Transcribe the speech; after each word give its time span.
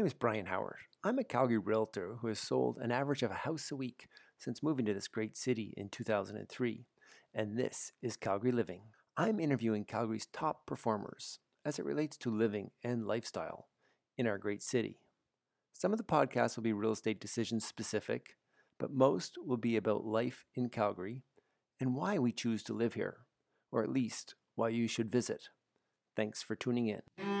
name 0.00 0.06
is 0.06 0.14
Brian 0.14 0.46
Howard. 0.46 0.78
I'm 1.04 1.18
a 1.18 1.24
Calgary 1.24 1.58
realtor 1.58 2.16
who 2.22 2.28
has 2.28 2.38
sold 2.38 2.78
an 2.78 2.90
average 2.90 3.22
of 3.22 3.30
a 3.30 3.34
house 3.34 3.70
a 3.70 3.76
week 3.76 4.06
since 4.38 4.62
moving 4.62 4.86
to 4.86 4.94
this 4.94 5.08
great 5.08 5.36
city 5.36 5.74
in 5.76 5.90
2003, 5.90 6.86
and 7.34 7.58
this 7.58 7.92
is 8.00 8.16
Calgary 8.16 8.50
Living. 8.50 8.80
I'm 9.18 9.38
interviewing 9.38 9.84
Calgary's 9.84 10.26
top 10.32 10.64
performers 10.64 11.38
as 11.66 11.78
it 11.78 11.84
relates 11.84 12.16
to 12.16 12.30
living 12.30 12.70
and 12.82 13.06
lifestyle 13.06 13.68
in 14.16 14.26
our 14.26 14.38
great 14.38 14.62
city. 14.62 15.00
Some 15.74 15.92
of 15.92 15.98
the 15.98 16.04
podcasts 16.04 16.56
will 16.56 16.62
be 16.62 16.72
real 16.72 16.92
estate 16.92 17.20
decision 17.20 17.60
specific, 17.60 18.36
but 18.78 18.94
most 18.94 19.36
will 19.44 19.58
be 19.58 19.76
about 19.76 20.06
life 20.06 20.46
in 20.54 20.70
Calgary 20.70 21.24
and 21.78 21.94
why 21.94 22.18
we 22.18 22.32
choose 22.32 22.62
to 22.62 22.72
live 22.72 22.94
here, 22.94 23.18
or 23.70 23.82
at 23.82 23.90
least 23.90 24.34
why 24.54 24.70
you 24.70 24.88
should 24.88 25.12
visit. 25.12 25.50
Thanks 26.16 26.42
for 26.42 26.56
tuning 26.56 26.86
in. 26.86 27.39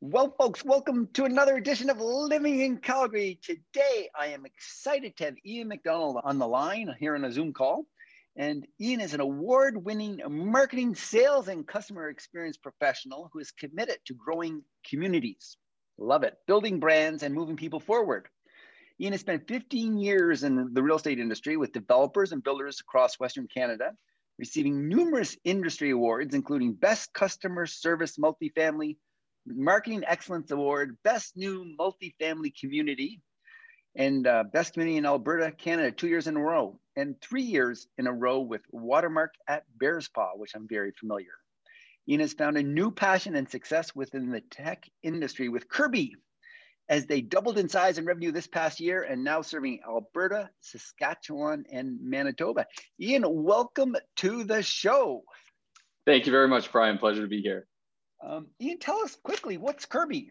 Well, 0.00 0.34
folks, 0.36 0.64
welcome 0.64 1.08
to 1.12 1.26
another 1.26 1.56
edition 1.56 1.90
of 1.90 2.00
Living 2.00 2.60
in 2.60 2.78
Calgary. 2.78 3.38
Today, 3.40 4.08
I 4.18 4.28
am 4.28 4.44
excited 4.44 5.16
to 5.16 5.26
have 5.26 5.34
Ian 5.46 5.68
McDonald 5.68 6.20
on 6.24 6.38
the 6.38 6.48
line 6.48 6.92
here 6.98 7.14
on 7.14 7.24
a 7.24 7.30
Zoom 7.30 7.52
call. 7.52 7.86
And 8.34 8.66
Ian 8.80 9.00
is 9.00 9.14
an 9.14 9.20
award 9.20 9.84
winning 9.84 10.22
marketing, 10.28 10.96
sales, 10.96 11.46
and 11.46 11.64
customer 11.68 12.08
experience 12.08 12.56
professional 12.56 13.30
who 13.32 13.38
is 13.38 13.52
committed 13.52 13.98
to 14.06 14.14
growing 14.14 14.64
communities. 14.88 15.56
Love 15.98 16.24
it. 16.24 16.34
Building 16.48 16.80
brands 16.80 17.22
and 17.22 17.32
moving 17.32 17.56
people 17.56 17.78
forward. 17.78 18.26
Ian 19.00 19.12
has 19.12 19.20
spent 19.20 19.46
15 19.46 19.98
years 19.98 20.42
in 20.42 20.74
the 20.74 20.82
real 20.82 20.96
estate 20.96 21.20
industry 21.20 21.56
with 21.56 21.72
developers 21.72 22.32
and 22.32 22.42
builders 22.42 22.80
across 22.80 23.20
Western 23.20 23.46
Canada, 23.46 23.92
receiving 24.38 24.88
numerous 24.88 25.36
industry 25.44 25.90
awards, 25.90 26.34
including 26.34 26.72
Best 26.72 27.12
Customer 27.12 27.66
Service 27.66 28.16
Multifamily, 28.18 28.96
Marketing 29.46 30.02
Excellence 30.06 30.50
Award, 30.50 30.96
Best 31.04 31.36
New 31.36 31.74
Multifamily 31.78 32.58
Community, 32.58 33.20
and 33.96 34.26
uh, 34.26 34.44
Best 34.52 34.72
Community 34.72 34.96
in 34.96 35.06
Alberta, 35.06 35.52
Canada, 35.52 35.92
two 35.92 36.08
years 36.08 36.26
in 36.26 36.36
a 36.36 36.40
row, 36.40 36.78
and 36.96 37.20
three 37.20 37.42
years 37.42 37.86
in 37.98 38.06
a 38.06 38.12
row 38.12 38.40
with 38.40 38.62
Watermark 38.70 39.34
at 39.46 39.64
Bearspaw, 39.78 40.36
which 40.36 40.54
I'm 40.54 40.66
very 40.68 40.92
familiar. 40.98 41.32
Ian 42.08 42.20
has 42.20 42.34
found 42.34 42.56
a 42.56 42.62
new 42.62 42.90
passion 42.90 43.34
and 43.36 43.48
success 43.48 43.94
within 43.94 44.30
the 44.30 44.40
tech 44.40 44.88
industry 45.02 45.48
with 45.48 45.68
Kirby, 45.68 46.16
as 46.88 47.06
they 47.06 47.20
doubled 47.20 47.58
in 47.58 47.68
size 47.68 47.98
and 47.98 48.06
revenue 48.06 48.32
this 48.32 48.46
past 48.46 48.80
year 48.80 49.02
and 49.02 49.24
now 49.24 49.42
serving 49.42 49.80
Alberta, 49.86 50.50
Saskatchewan, 50.60 51.64
and 51.72 51.98
Manitoba. 52.02 52.66
Ian, 53.00 53.24
welcome 53.26 53.96
to 54.16 54.44
the 54.44 54.62
show. 54.62 55.24
Thank 56.06 56.26
you 56.26 56.32
very 56.32 56.48
much, 56.48 56.70
Brian. 56.70 56.98
Pleasure 56.98 57.22
to 57.22 57.28
be 57.28 57.40
here. 57.40 57.66
Um, 58.22 58.48
Ian, 58.60 58.78
tell 58.78 58.98
us 58.98 59.16
quickly 59.22 59.56
what's 59.56 59.86
Kirby? 59.86 60.30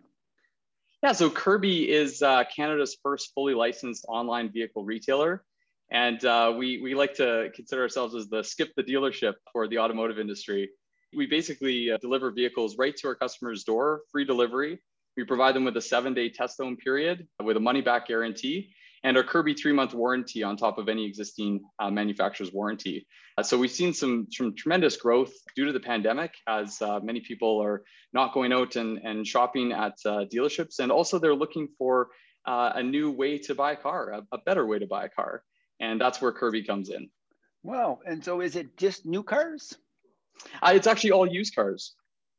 Yeah, 1.02 1.12
so 1.12 1.30
Kirby 1.30 1.92
is 1.92 2.22
uh, 2.22 2.44
Canada's 2.56 2.98
first 3.04 3.31
fully 3.34 3.54
licensed 3.54 4.06
online 4.08 4.52
vehicle 4.52 4.86
retailer. 4.86 5.44
And 5.92 6.24
uh, 6.24 6.54
we, 6.58 6.81
we 6.81 6.96
like 6.96 7.16
to 7.16 7.50
consider 7.54 7.81
ourselves 7.81 8.16
as 8.16 8.30
the 8.30 8.44
skip 8.44 8.72
the 8.76 8.84
dealership 8.84 9.34
for 9.52 9.68
the 9.68 9.80
automotive 9.80 10.18
industry. 10.18 10.70
We 11.16 11.28
basically 11.28 11.92
uh, 11.92 11.98
deliver 11.98 12.31
vehicles 12.31 12.78
right 12.78 12.96
to 12.98 13.09
our 13.09 13.16
customer's 13.16 13.64
door, 13.64 14.02
free 14.12 14.26
delivery. 14.26 14.80
We 15.17 15.23
provide 15.23 15.56
them 15.56 15.66
with 15.66 15.78
a 15.78 15.81
seven 15.81 16.14
day 16.14 16.30
test 16.30 16.59
own 16.59 16.78
period 16.78 17.28
with 17.44 17.58
a 17.58 17.59
money 17.59 17.81
back 17.81 18.08
guarantee 18.08 18.73
and 19.03 19.17
our 19.17 19.23
Kirby 19.23 19.53
three 19.53 19.73
month 19.73 19.94
warranty 19.94 20.44
on 20.44 20.58
top 20.58 20.78
of 20.78 20.88
any 20.89 21.06
existing 21.06 21.61
uh, 21.80 21.92
manufacturer's 21.92 22.53
warranty. 22.53 23.06
Uh, 23.38 23.44
so 23.44 23.58
we've 23.58 23.72
seen 23.72 23.94
some, 23.94 24.28
some 24.31 24.56
tremendous 24.56 24.95
growth 24.97 25.34
due 25.56 25.66
to 25.66 25.73
the 25.73 25.80
pandemic 25.80 26.34
as 26.47 26.81
uh, 26.81 27.00
many 27.02 27.19
people 27.19 27.61
are 27.61 27.84
not 28.14 28.34
going 28.34 28.53
out 28.53 28.75
and, 28.75 29.00
and 29.00 29.28
shopping 29.28 29.72
at 29.72 29.94
uh, 30.06 30.25
dealerships. 30.34 30.79
And 30.79 30.91
also 30.91 31.19
they're 31.19 31.35
looking 31.35 31.68
for 31.78 32.09
uh, 32.46 32.73
a 32.75 32.84
new 32.84 33.12
way 33.12 33.38
to 33.40 33.56
buy 33.56 33.73
a 33.73 33.75
car, 33.75 34.12
a, 34.12 34.22
a 34.31 34.38
better 34.46 34.66
way 34.66 34.79
to 34.79 34.88
buy 34.88 35.06
a 35.06 35.09
car. 35.09 35.44
And 35.79 36.00
that's 36.00 36.22
where 36.22 36.31
Kirby 36.31 36.63
comes 36.63 36.90
in. 36.90 37.09
Wow. 37.63 38.00
And 38.06 38.23
so 38.23 38.41
is 38.41 38.56
it 38.56 38.78
just 38.78 39.06
new 39.06 39.23
cars? 39.23 39.75
Uh, 40.62 40.72
it's 40.73 40.88
actually 40.88 41.12
all 41.12 41.28
used 41.28 41.56
cars. 41.56 41.94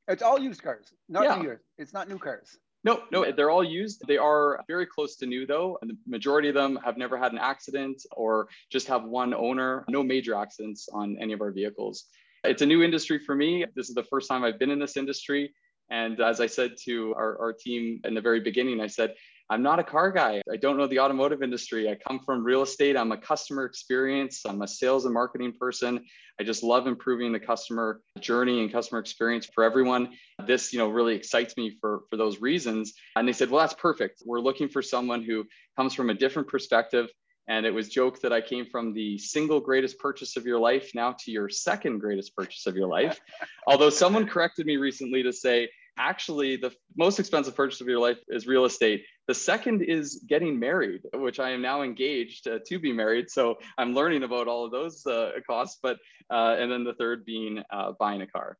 It's 0.07 0.23
all 0.23 0.39
used 0.39 0.63
cars, 0.63 0.93
not 1.09 1.25
yeah. 1.25 1.37
new 1.37 1.57
It's 1.79 1.95
not 1.95 2.09
new 2.09 2.19
cars. 2.19 2.59
No, 2.85 3.03
no, 3.11 3.33
they're 3.33 3.51
all 3.51 3.65
used. 3.65 4.03
They 4.07 4.19
are 4.19 4.63
very 4.69 4.87
close 4.87 5.17
to 5.17 5.27
new 5.27 5.47
though. 5.47 5.79
And 5.81 5.91
the 5.91 5.97
majority 6.07 6.49
of 6.49 6.55
them 6.55 6.79
have 6.85 6.99
never 6.99 7.17
had 7.17 7.33
an 7.33 7.39
accident 7.39 8.03
or 8.13 8.49
just 8.71 8.87
have 8.89 9.05
one 9.05 9.33
owner. 9.33 9.85
No 9.89 10.03
major 10.03 10.35
accidents 10.35 10.89
on 10.93 11.17
any 11.19 11.33
of 11.33 11.41
our 11.41 11.51
vehicles. 11.51 12.05
It's 12.45 12.61
a 12.61 12.67
new 12.67 12.83
industry 12.83 13.19
for 13.19 13.35
me. 13.35 13.65
This 13.75 13.89
is 13.89 13.95
the 13.95 14.05
first 14.05 14.29
time 14.29 14.45
I've 14.45 14.59
been 14.59 14.71
in 14.71 14.79
this 14.79 14.99
industry. 14.99 15.55
And 15.91 16.21
as 16.21 16.41
I 16.41 16.47
said 16.47 16.73
to 16.85 17.15
our, 17.15 17.39
our 17.41 17.53
team 17.53 18.01
in 18.05 18.15
the 18.15 18.21
very 18.21 18.41
beginning, 18.41 18.81
I 18.81 18.87
said, 18.87 19.15
I'm 19.51 19.63
not 19.63 19.79
a 19.79 19.85
car 19.85 20.11
guy. 20.11 20.41
I 20.51 20.57
don't 20.57 20.79
know 20.79 20.87
the 20.87 21.01
automotive 21.01 21.43
industry. 21.43 21.91
I 21.91 21.97
come 21.97 22.19
from 22.21 22.43
real 22.43 22.63
estate. 22.63 22.97
I'm 22.97 23.13
a 23.13 23.17
customer 23.17 23.67
experience. 23.67 24.43
I'm 24.47 24.63
a 24.63 24.69
sales 24.69 25.05
and 25.05 25.13
marketing 25.13 25.53
person. 25.59 26.05
I 26.41 26.45
just 26.45 26.63
love 26.63 26.87
improving 26.87 27.31
the 27.33 27.41
customer 27.41 28.01
journey 28.21 28.61
and 28.61 28.73
customer 28.73 29.01
experience 29.01 29.47
for 29.55 29.63
everyone. 29.63 30.15
This, 30.47 30.73
you 30.73 30.79
know, 30.79 30.89
really 30.89 31.15
excites 31.15 31.57
me 31.57 31.77
for 31.81 32.03
for 32.09 32.17
those 32.17 32.41
reasons. 32.41 32.95
And 33.17 33.29
they 33.29 33.33
said, 33.33 33.51
"Well, 33.51 33.61
that's 33.61 33.75
perfect. 33.75 34.23
We're 34.25 34.41
looking 34.41 34.69
for 34.69 34.81
someone 34.81 35.23
who 35.23 35.45
comes 35.77 35.95
from 35.95 36.11
a 36.11 36.15
different 36.15 36.49
perspective." 36.49 37.11
And 37.47 37.67
it 37.67 37.71
was 37.71 37.91
joked 37.91 38.23
that 38.23 38.33
I 38.33 38.41
came 38.41 38.65
from 38.65 38.95
the 38.95 39.19
single 39.19 39.61
greatest 39.61 39.99
purchase 39.99 40.37
of 40.37 40.47
your 40.47 40.59
life 40.59 40.93
now 40.95 41.15
to 41.21 41.31
your 41.31 41.51
second 41.51 41.99
greatest 41.99 42.35
purchase 42.35 42.67
of 42.67 42.75
your 42.75 42.89
life. 42.89 43.21
Although 43.67 43.91
someone 43.91 44.27
corrected 44.27 44.65
me 44.65 44.79
recently 44.79 45.23
to 45.23 45.33
say, 45.33 45.69
actually 45.99 46.57
the 46.57 46.73
most 46.97 47.19
expensive 47.19 47.55
purchase 47.55 47.81
of 47.81 47.87
your 47.87 47.99
life 47.99 48.19
is 48.29 48.47
real 48.47 48.65
estate. 48.65 49.05
The 49.27 49.35
second 49.35 49.83
is 49.83 50.25
getting 50.29 50.59
married 50.59 51.03
which 51.15 51.41
i 51.41 51.51
am 51.51 51.63
now 51.63 51.83
engaged 51.83 52.47
uh, 52.49 52.59
to 52.67 52.79
be 52.79 52.93
married. 52.93 53.31
So 53.31 53.57
i'm 53.79 53.95
learning 53.95 54.23
about 54.23 54.49
all 54.49 54.65
of 54.65 54.73
those 54.73 55.07
uh, 55.07 55.33
costs 55.47 55.79
but 55.83 55.99
uh, 56.31 56.57
and 56.59 56.71
then 56.71 56.85
the 56.85 56.95
third 56.95 57.25
being 57.25 57.63
uh, 57.71 57.93
buying 57.99 58.23
a 58.23 58.27
car. 58.27 58.57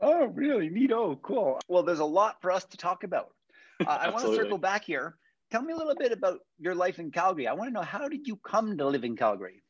Oh 0.00 0.26
really? 0.26 0.68
Neat. 0.68 0.92
Oh 0.92 1.18
cool. 1.22 1.60
Well 1.68 1.82
there's 1.82 2.00
a 2.00 2.04
lot 2.04 2.40
for 2.40 2.50
us 2.50 2.64
to 2.64 2.76
talk 2.76 3.04
about. 3.04 3.30
Uh, 3.80 3.86
i 4.00 4.10
want 4.10 4.24
to 4.26 4.34
circle 4.34 4.58
back 4.58 4.84
here. 4.84 5.16
Tell 5.50 5.62
me 5.62 5.72
a 5.72 5.76
little 5.76 5.94
bit 5.94 6.12
about 6.12 6.40
your 6.58 6.74
life 6.74 6.98
in 6.98 7.10
calgary. 7.10 7.46
I 7.46 7.52
want 7.52 7.68
to 7.68 7.74
know 7.74 7.82
how 7.82 8.08
did 8.08 8.26
you 8.26 8.36
come 8.36 8.78
to 8.78 8.86
live 8.86 9.04
in 9.04 9.16
calgary? 9.16 9.62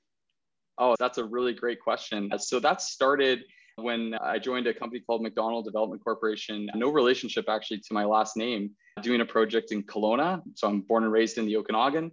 Oh 0.78 0.94
that's 0.98 1.18
a 1.18 1.24
really 1.24 1.54
great 1.54 1.80
question. 1.80 2.30
So 2.38 2.60
that 2.60 2.80
started 2.80 3.40
when 3.76 4.14
I 4.14 4.38
joined 4.38 4.66
a 4.66 4.74
company 4.74 5.00
called 5.00 5.22
McDonald 5.22 5.64
Development 5.64 6.02
Corporation, 6.02 6.68
no 6.74 6.90
relationship 6.90 7.46
actually 7.48 7.78
to 7.78 7.94
my 7.94 8.04
last 8.04 8.36
name, 8.36 8.70
doing 9.02 9.20
a 9.20 9.26
project 9.26 9.72
in 9.72 9.82
Kelowna. 9.84 10.42
So 10.54 10.68
I'm 10.68 10.80
born 10.82 11.04
and 11.04 11.12
raised 11.12 11.38
in 11.38 11.46
the 11.46 11.56
Okanagan. 11.56 12.12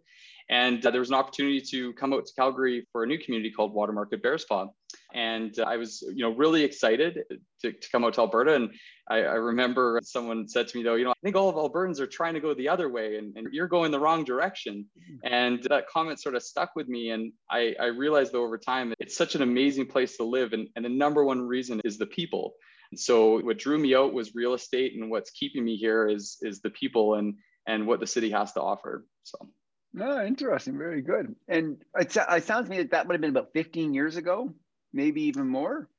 And 0.50 0.84
uh, 0.84 0.92
there 0.92 1.02
was 1.02 1.10
an 1.10 1.16
opportunity 1.16 1.62
to 1.72 1.94
come 1.94 2.14
out 2.14 2.26
to 2.26 2.34
Calgary 2.34 2.88
for 2.92 3.04
a 3.04 3.08
new 3.08 3.20
community 3.20 3.52
called 3.52 3.74
Watermark 3.74 4.14
at 4.14 4.24
Bearspaw. 4.24 4.68
And 5.14 5.58
I 5.66 5.78
was, 5.78 6.04
you 6.14 6.24
know, 6.24 6.36
really 6.36 6.64
excited 6.64 7.24
to, 7.62 7.72
to 7.72 7.90
come 7.92 8.06
out 8.06 8.14
to 8.16 8.22
Alberta. 8.22 8.56
And 8.56 8.70
I, 9.10 9.24
I, 9.24 9.36
remember 9.36 10.00
someone 10.04 10.48
said 10.48 10.68
to 10.68 10.78
me, 10.78 10.84
though, 10.84 10.96
you 10.96 11.04
know, 11.04 11.12
I 11.12 11.20
think 11.24 11.36
all 11.36 11.50
of 11.50 11.56
Albertans 11.56 12.00
are 12.00 12.08
trying 12.08 12.36
to 12.36 12.40
go 12.40 12.54
the 12.54 12.70
other 12.70 12.90
way 12.90 13.18
and, 13.18 13.36
and 13.36 13.52
you're 13.52 13.68
going 13.68 13.92
the 13.92 14.00
wrong 14.00 14.24
direction. 14.24 14.86
And 15.24 15.64
that 15.64 15.90
comment 15.90 16.22
sort 16.22 16.36
of 16.36 16.44
stuck 16.44 16.76
with 16.76 16.88
me. 16.88 17.10
And 17.10 17.34
I, 17.50 17.76
I 17.80 17.86
realized, 17.86 18.34
though, 18.34 18.44
over 18.44 18.58
time, 18.58 18.94
it's 19.00 19.18
such 19.18 19.34
an 19.34 19.42
amazing 19.42 19.88
place 19.88 20.16
to 20.18 20.24
live. 20.24 20.54
And, 20.54 20.68
and 20.76 20.86
the 20.86 20.90
number 20.90 21.26
one 21.26 21.42
reason 21.42 21.82
is 21.84 21.98
the 21.98 22.06
people. 22.06 22.54
And 22.92 23.00
so 23.00 23.40
what 23.42 23.58
drew 23.58 23.80
me 23.80 23.96
out 23.96 24.14
was 24.14 24.36
real 24.36 24.54
estate. 24.54 24.94
And 24.96 25.10
what's 25.10 25.32
keeping 25.32 25.66
me 25.66 25.76
here 25.76 26.08
is, 26.08 26.38
is 26.42 26.62
the 26.62 26.70
people 26.70 27.16
and, 27.16 27.34
and 27.68 27.88
what 27.88 28.00
the 28.00 28.08
city 28.08 28.30
has 28.30 28.54
to 28.54 28.62
offer. 28.62 29.06
So. 29.24 29.50
No, 29.94 30.24
interesting. 30.24 30.78
Very 30.78 31.02
good. 31.02 31.36
And 31.48 31.78
it, 32.00 32.16
it 32.16 32.44
sounds 32.44 32.66
to 32.66 32.70
me 32.70 32.78
like 32.78 32.92
that 32.92 33.08
would 33.08 33.16
have 33.16 33.22
been 33.22 33.32
about 33.32 33.54
15 33.54 33.94
years 33.94 34.18
ago, 34.18 34.54
maybe 34.94 35.24
even 35.24 35.48
more. 35.48 35.90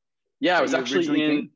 Yeah, 0.40 0.58
it 0.58 0.62
was 0.62 0.74
actually 0.74 1.22
in, 1.22 1.30
came? 1.30 1.50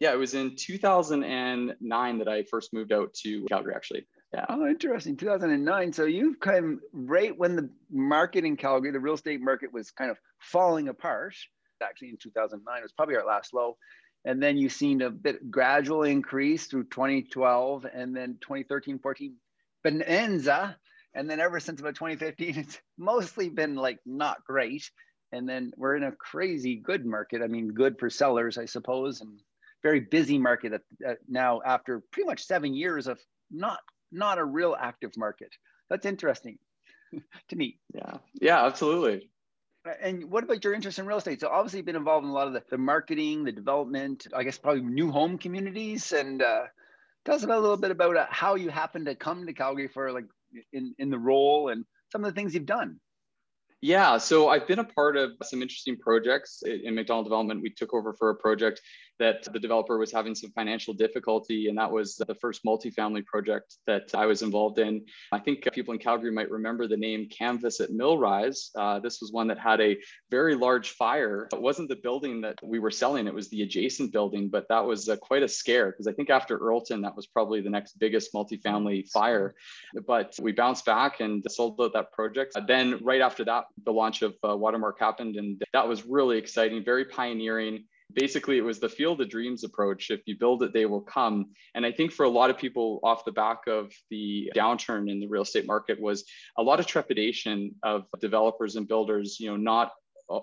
yeah, 0.00 0.12
it 0.12 0.18
was 0.18 0.34
in 0.34 0.56
2009 0.56 2.18
that 2.18 2.28
I 2.28 2.42
first 2.44 2.72
moved 2.72 2.92
out 2.92 3.12
to 3.22 3.44
Calgary, 3.46 3.74
actually. 3.74 4.06
Yeah. 4.32 4.46
Oh, 4.48 4.66
interesting. 4.66 5.16
2009. 5.16 5.92
So 5.92 6.04
you've 6.04 6.40
kind 6.40 6.64
of 6.64 6.80
right 6.92 7.36
when 7.36 7.56
the 7.56 7.68
market 7.90 8.44
in 8.44 8.56
Calgary, 8.56 8.92
the 8.92 9.00
real 9.00 9.14
estate 9.14 9.40
market 9.40 9.72
was 9.72 9.90
kind 9.90 10.10
of 10.10 10.18
falling 10.38 10.88
apart. 10.88 11.34
Actually, 11.82 12.10
in 12.10 12.16
2009, 12.18 12.78
it 12.78 12.82
was 12.82 12.92
probably 12.92 13.16
our 13.16 13.26
last 13.26 13.52
low. 13.52 13.76
And 14.24 14.42
then 14.42 14.56
you've 14.58 14.72
seen 14.72 15.00
a 15.02 15.10
bit 15.10 15.50
gradual 15.50 16.02
increase 16.02 16.66
through 16.66 16.84
2012 16.84 17.86
and 17.92 18.14
then 18.14 18.36
2013, 18.40 18.98
14, 18.98 19.34
bonanza 19.82 20.76
and 21.14 21.28
then 21.28 21.40
ever 21.40 21.58
since 21.60 21.80
about 21.80 21.94
2015, 21.94 22.54
it's 22.58 22.78
mostly 22.98 23.48
been 23.48 23.74
like 23.74 23.98
not 24.06 24.44
great. 24.44 24.90
And 25.32 25.48
then 25.48 25.72
we're 25.76 25.96
in 25.96 26.02
a 26.02 26.12
crazy 26.12 26.76
good 26.76 27.06
market. 27.06 27.42
I 27.42 27.46
mean, 27.46 27.68
good 27.68 27.98
for 27.98 28.10
sellers, 28.10 28.58
I 28.58 28.64
suppose, 28.64 29.20
and 29.20 29.40
very 29.82 30.00
busy 30.00 30.38
market 30.38 30.72
at, 30.72 30.82
at 31.06 31.18
now 31.28 31.60
after 31.64 32.02
pretty 32.12 32.26
much 32.26 32.44
seven 32.44 32.74
years 32.74 33.06
of 33.06 33.18
not 33.50 33.80
not 34.12 34.38
a 34.38 34.44
real 34.44 34.76
active 34.78 35.16
market. 35.16 35.50
That's 35.88 36.06
interesting 36.06 36.58
to 37.48 37.56
me. 37.56 37.78
Yeah, 37.94 38.14
yeah, 38.40 38.64
absolutely. 38.64 39.30
And 40.02 40.30
what 40.30 40.44
about 40.44 40.62
your 40.62 40.74
interest 40.74 40.98
in 40.98 41.06
real 41.06 41.18
estate? 41.18 41.40
So 41.40 41.48
obviously 41.48 41.78
you've 41.78 41.86
been 41.86 41.96
involved 41.96 42.24
in 42.24 42.30
a 42.30 42.34
lot 42.34 42.48
of 42.48 42.52
the, 42.52 42.62
the 42.70 42.76
marketing, 42.76 43.44
the 43.44 43.52
development, 43.52 44.26
I 44.34 44.42
guess 44.42 44.58
probably 44.58 44.82
new 44.82 45.10
home 45.10 45.38
communities. 45.38 46.12
And 46.12 46.42
uh, 46.42 46.64
tell 47.24 47.36
us 47.36 47.44
about 47.44 47.58
a 47.58 47.60
little 47.60 47.78
bit 47.78 47.90
about 47.90 48.16
uh, 48.16 48.26
how 48.28 48.56
you 48.56 48.68
happened 48.68 49.06
to 49.06 49.14
come 49.14 49.46
to 49.46 49.54
Calgary 49.54 49.88
for 49.88 50.12
like 50.12 50.26
in, 50.72 50.94
in 50.98 51.08
the 51.08 51.18
role 51.18 51.70
and 51.70 51.86
some 52.12 52.22
of 52.24 52.30
the 52.30 52.38
things 52.38 52.54
you've 52.54 52.66
done. 52.66 53.00
Yeah, 53.82 54.18
so 54.18 54.50
I've 54.50 54.66
been 54.66 54.78
a 54.78 54.84
part 54.84 55.16
of 55.16 55.32
some 55.42 55.62
interesting 55.62 55.96
projects 55.96 56.62
in 56.62 56.94
McDonald 56.94 57.24
Development. 57.24 57.62
We 57.62 57.70
took 57.70 57.94
over 57.94 58.12
for 58.12 58.28
a 58.28 58.34
project 58.34 58.82
that 59.20 59.44
the 59.52 59.60
developer 59.60 59.98
was 59.98 60.10
having 60.10 60.34
some 60.34 60.50
financial 60.50 60.94
difficulty, 60.94 61.68
and 61.68 61.78
that 61.78 61.92
was 61.92 62.16
the 62.16 62.34
first 62.34 62.64
multifamily 62.64 63.24
project 63.26 63.76
that 63.86 64.12
I 64.14 64.26
was 64.26 64.42
involved 64.42 64.78
in. 64.78 65.04
I 65.30 65.38
think 65.38 65.68
people 65.72 65.92
in 65.92 66.00
Calgary 66.00 66.32
might 66.32 66.50
remember 66.50 66.88
the 66.88 66.96
name 66.96 67.28
Canvas 67.28 67.80
at 67.80 67.90
Millrise. 67.90 68.70
Uh, 68.74 68.98
this 68.98 69.20
was 69.20 69.30
one 69.30 69.46
that 69.48 69.58
had 69.58 69.80
a 69.80 69.98
very 70.30 70.54
large 70.54 70.90
fire. 70.92 71.48
It 71.52 71.60
wasn't 71.60 71.90
the 71.90 71.96
building 71.96 72.40
that 72.40 72.58
we 72.62 72.78
were 72.78 72.90
selling, 72.90 73.26
it 73.26 73.34
was 73.34 73.48
the 73.50 73.62
adjacent 73.62 74.10
building, 74.10 74.48
but 74.48 74.66
that 74.68 74.84
was 74.84 75.08
uh, 75.08 75.16
quite 75.16 75.42
a 75.42 75.48
scare 75.48 75.90
because 75.90 76.06
I 76.06 76.12
think 76.12 76.30
after 76.30 76.56
Earlton, 76.56 77.02
that 77.02 77.14
was 77.14 77.26
probably 77.26 77.60
the 77.60 77.70
next 77.70 77.98
biggest 77.98 78.32
multifamily 78.32 79.08
fire. 79.10 79.54
But 80.06 80.34
we 80.40 80.52
bounced 80.52 80.86
back 80.86 81.20
and 81.20 81.44
sold 81.48 81.78
out 81.80 81.92
that 81.92 82.12
project. 82.12 82.56
Then, 82.66 82.98
right 83.02 83.20
after 83.20 83.44
that, 83.44 83.64
the 83.84 83.92
launch 83.92 84.22
of 84.22 84.34
uh, 84.48 84.56
Watermark 84.56 84.98
happened, 84.98 85.36
and 85.36 85.62
that 85.74 85.86
was 85.86 86.06
really 86.06 86.38
exciting, 86.38 86.82
very 86.82 87.04
pioneering 87.04 87.84
basically 88.14 88.58
it 88.58 88.64
was 88.64 88.80
the 88.80 88.88
field 88.88 89.20
of 89.20 89.28
dreams 89.28 89.64
approach. 89.64 90.10
If 90.10 90.20
you 90.26 90.36
build 90.38 90.62
it 90.62 90.72
they 90.72 90.86
will 90.86 91.00
come. 91.00 91.50
And 91.74 91.84
i 91.86 91.92
think 91.92 92.12
for 92.12 92.24
a 92.24 92.28
lot 92.28 92.50
of 92.50 92.58
people 92.58 93.00
off 93.02 93.24
the 93.24 93.32
back 93.32 93.66
of 93.66 93.92
the 94.10 94.52
downturn 94.54 95.10
in 95.10 95.20
the 95.20 95.28
real 95.28 95.42
estate 95.42 95.66
market 95.66 96.00
was 96.00 96.24
a 96.56 96.62
lot 96.62 96.80
of 96.80 96.86
trepidation 96.86 97.74
of 97.82 98.06
developers 98.20 98.76
and 98.76 98.86
builders 98.86 99.38
you 99.40 99.50
know 99.50 99.56
not 99.56 99.92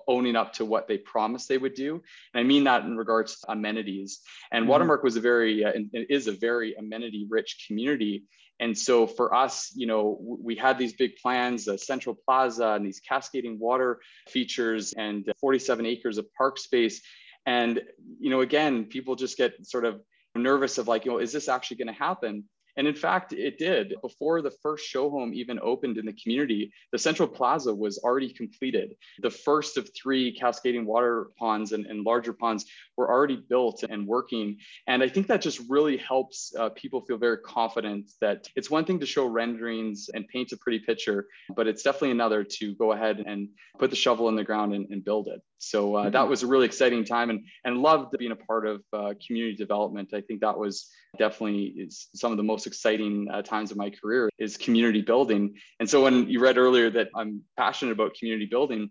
owning 0.07 0.35
up 0.35 0.53
to 0.53 0.65
what 0.65 0.87
they 0.87 0.97
promised 0.97 1.47
they 1.47 1.57
would 1.57 1.73
do. 1.73 2.01
And 2.33 2.41
i 2.41 2.43
mean 2.43 2.65
that 2.65 2.83
in 2.83 2.97
regards 2.97 3.39
to 3.39 3.51
amenities. 3.51 4.19
And 4.51 4.63
mm-hmm. 4.63 4.71
watermark 4.71 5.03
was 5.03 5.15
a 5.15 5.21
very 5.21 5.63
uh, 5.63 5.71
is 5.93 6.27
a 6.27 6.33
very 6.33 6.75
amenity 6.75 7.27
rich 7.29 7.65
community. 7.67 8.23
And 8.59 8.75
so 8.77 9.05
for 9.05 9.35
us, 9.35 9.71
you 9.75 9.85
know, 9.85 10.17
we 10.19 10.55
had 10.55 10.79
these 10.79 10.93
big 10.93 11.17
plans, 11.17 11.67
uh, 11.67 11.77
Central 11.77 12.17
Plaza 12.25 12.69
and 12.69 12.85
these 12.85 12.99
cascading 12.99 13.59
water 13.59 13.99
features 14.27 14.93
and 14.93 15.31
47 15.39 15.85
acres 15.85 16.17
of 16.17 16.25
park 16.33 16.57
space. 16.57 17.01
And, 17.47 17.81
you 18.19 18.29
know, 18.29 18.41
again, 18.41 18.85
people 18.85 19.15
just 19.15 19.37
get 19.37 19.65
sort 19.65 19.85
of 19.85 20.01
nervous 20.35 20.77
of 20.77 20.87
like, 20.87 21.05
you 21.05 21.11
know, 21.11 21.17
is 21.17 21.31
this 21.31 21.49
actually 21.49 21.77
going 21.77 21.87
to 21.87 21.93
happen? 21.93 22.43
And 22.77 22.87
in 22.87 22.93
fact, 22.93 23.33
it 23.33 23.57
did. 23.57 23.95
Before 24.03 24.41
the 24.43 24.53
first 24.61 24.85
show 24.85 25.09
home 25.09 25.33
even 25.33 25.59
opened 25.61 25.97
in 25.97 26.05
the 26.05 26.13
community, 26.13 26.71
the 26.91 26.99
Central 26.99 27.27
Plaza 27.27 27.73
was 27.73 27.97
already 27.97 28.31
completed. 28.31 28.95
The 29.19 29.31
first 29.31 29.77
of 29.77 29.89
three 29.99 30.31
cascading 30.31 30.85
water 30.85 31.29
ponds 31.39 31.71
and, 31.71 31.87
and 31.87 32.05
larger 32.05 32.33
ponds 32.33 32.65
were 32.95 33.09
already 33.09 33.37
built 33.49 33.83
and 33.89 34.05
working. 34.05 34.57
And 34.85 35.01
I 35.01 35.09
think 35.09 35.25
that 35.27 35.41
just 35.41 35.59
really 35.67 35.97
helps 35.97 36.53
uh, 36.55 36.69
people 36.69 37.01
feel 37.01 37.17
very 37.17 37.39
confident 37.39 38.11
that 38.21 38.47
it's 38.55 38.69
one 38.69 38.85
thing 38.85 38.99
to 38.99 39.07
show 39.07 39.25
renderings 39.25 40.09
and 40.13 40.27
paint 40.27 40.51
a 40.51 40.57
pretty 40.57 40.79
picture, 40.79 41.27
but 41.55 41.65
it's 41.65 41.81
definitely 41.81 42.11
another 42.11 42.43
to 42.43 42.75
go 42.75 42.91
ahead 42.91 43.23
and 43.25 43.49
put 43.79 43.89
the 43.89 43.95
shovel 43.95 44.29
in 44.29 44.35
the 44.35 44.43
ground 44.43 44.75
and, 44.75 44.87
and 44.91 45.03
build 45.03 45.29
it. 45.29 45.41
So 45.59 45.95
uh, 45.95 46.03
mm-hmm. 46.03 46.11
that 46.11 46.27
was 46.27 46.43
a 46.43 46.47
really 46.47 46.65
exciting 46.65 47.03
time 47.03 47.29
and, 47.29 47.45
and 47.63 47.77
loved 47.81 48.15
being 48.17 48.31
a 48.31 48.35
part 48.35 48.67
of 48.67 48.81
uh, 48.93 49.13
community 49.25 49.55
development. 49.55 50.13
I 50.13 50.21
think 50.21 50.41
that 50.41 50.57
was 50.57 50.89
definitely 51.17 51.89
some 52.15 52.31
of 52.31 52.37
the 52.37 52.43
most 52.43 52.67
exciting 52.67 53.27
uh, 53.31 53.41
times 53.41 53.71
of 53.71 53.77
my 53.77 53.89
career 53.89 54.29
is 54.37 54.57
community 54.57 55.01
building. 55.01 55.55
And 55.79 55.89
so 55.89 56.03
when 56.03 56.29
you 56.29 56.39
read 56.39 56.57
earlier 56.57 56.89
that 56.91 57.09
I'm 57.15 57.41
passionate 57.57 57.93
about 57.93 58.15
community 58.15 58.45
building, 58.45 58.89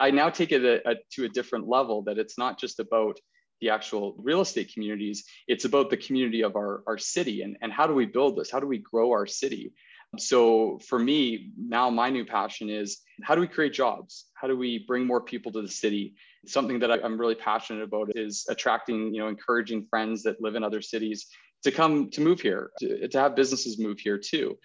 I 0.00 0.10
now 0.10 0.30
take 0.30 0.52
it 0.52 0.64
a, 0.64 0.90
a, 0.90 0.94
to 1.12 1.24
a 1.24 1.28
different 1.28 1.68
level 1.68 2.02
that 2.02 2.18
it's 2.18 2.36
not 2.36 2.58
just 2.58 2.80
about 2.80 3.18
the 3.60 3.70
actual 3.70 4.14
real 4.18 4.42
estate 4.42 4.70
communities, 4.72 5.24
it's 5.48 5.64
about 5.64 5.88
the 5.88 5.96
community 5.96 6.42
of 6.42 6.56
our, 6.56 6.82
our 6.86 6.98
city 6.98 7.40
and, 7.40 7.56
and 7.62 7.72
how 7.72 7.86
do 7.86 7.94
we 7.94 8.04
build 8.04 8.36
this? 8.36 8.50
How 8.50 8.60
do 8.60 8.66
we 8.66 8.78
grow 8.78 9.12
our 9.12 9.26
city? 9.26 9.72
So 10.18 10.78
for 10.88 10.98
me, 10.98 11.50
now 11.58 11.90
my 11.90 12.10
new 12.10 12.24
passion 12.24 12.70
is 12.70 13.00
how 13.22 13.34
do 13.34 13.40
we 13.40 13.48
create 13.48 13.72
jobs? 13.72 14.26
How 14.34 14.48
do 14.48 14.56
we 14.56 14.84
bring 14.86 15.06
more 15.06 15.20
people 15.20 15.52
to 15.52 15.62
the 15.62 15.68
city? 15.68 16.14
Something 16.46 16.78
that 16.80 16.90
I'm 16.90 17.20
really 17.20 17.34
passionate 17.34 17.82
about 17.82 18.16
is 18.16 18.46
attracting, 18.48 19.12
you 19.12 19.20
know, 19.20 19.28
encouraging 19.28 19.86
friends 19.90 20.22
that 20.22 20.40
live 20.40 20.54
in 20.54 20.64
other 20.64 20.80
cities 20.80 21.26
to 21.64 21.70
come 21.70 22.10
to 22.10 22.20
move 22.20 22.40
here, 22.40 22.70
to, 22.78 23.08
to 23.08 23.18
have 23.18 23.36
businesses 23.36 23.78
move 23.78 23.98
here 23.98 24.18
too. 24.18 24.56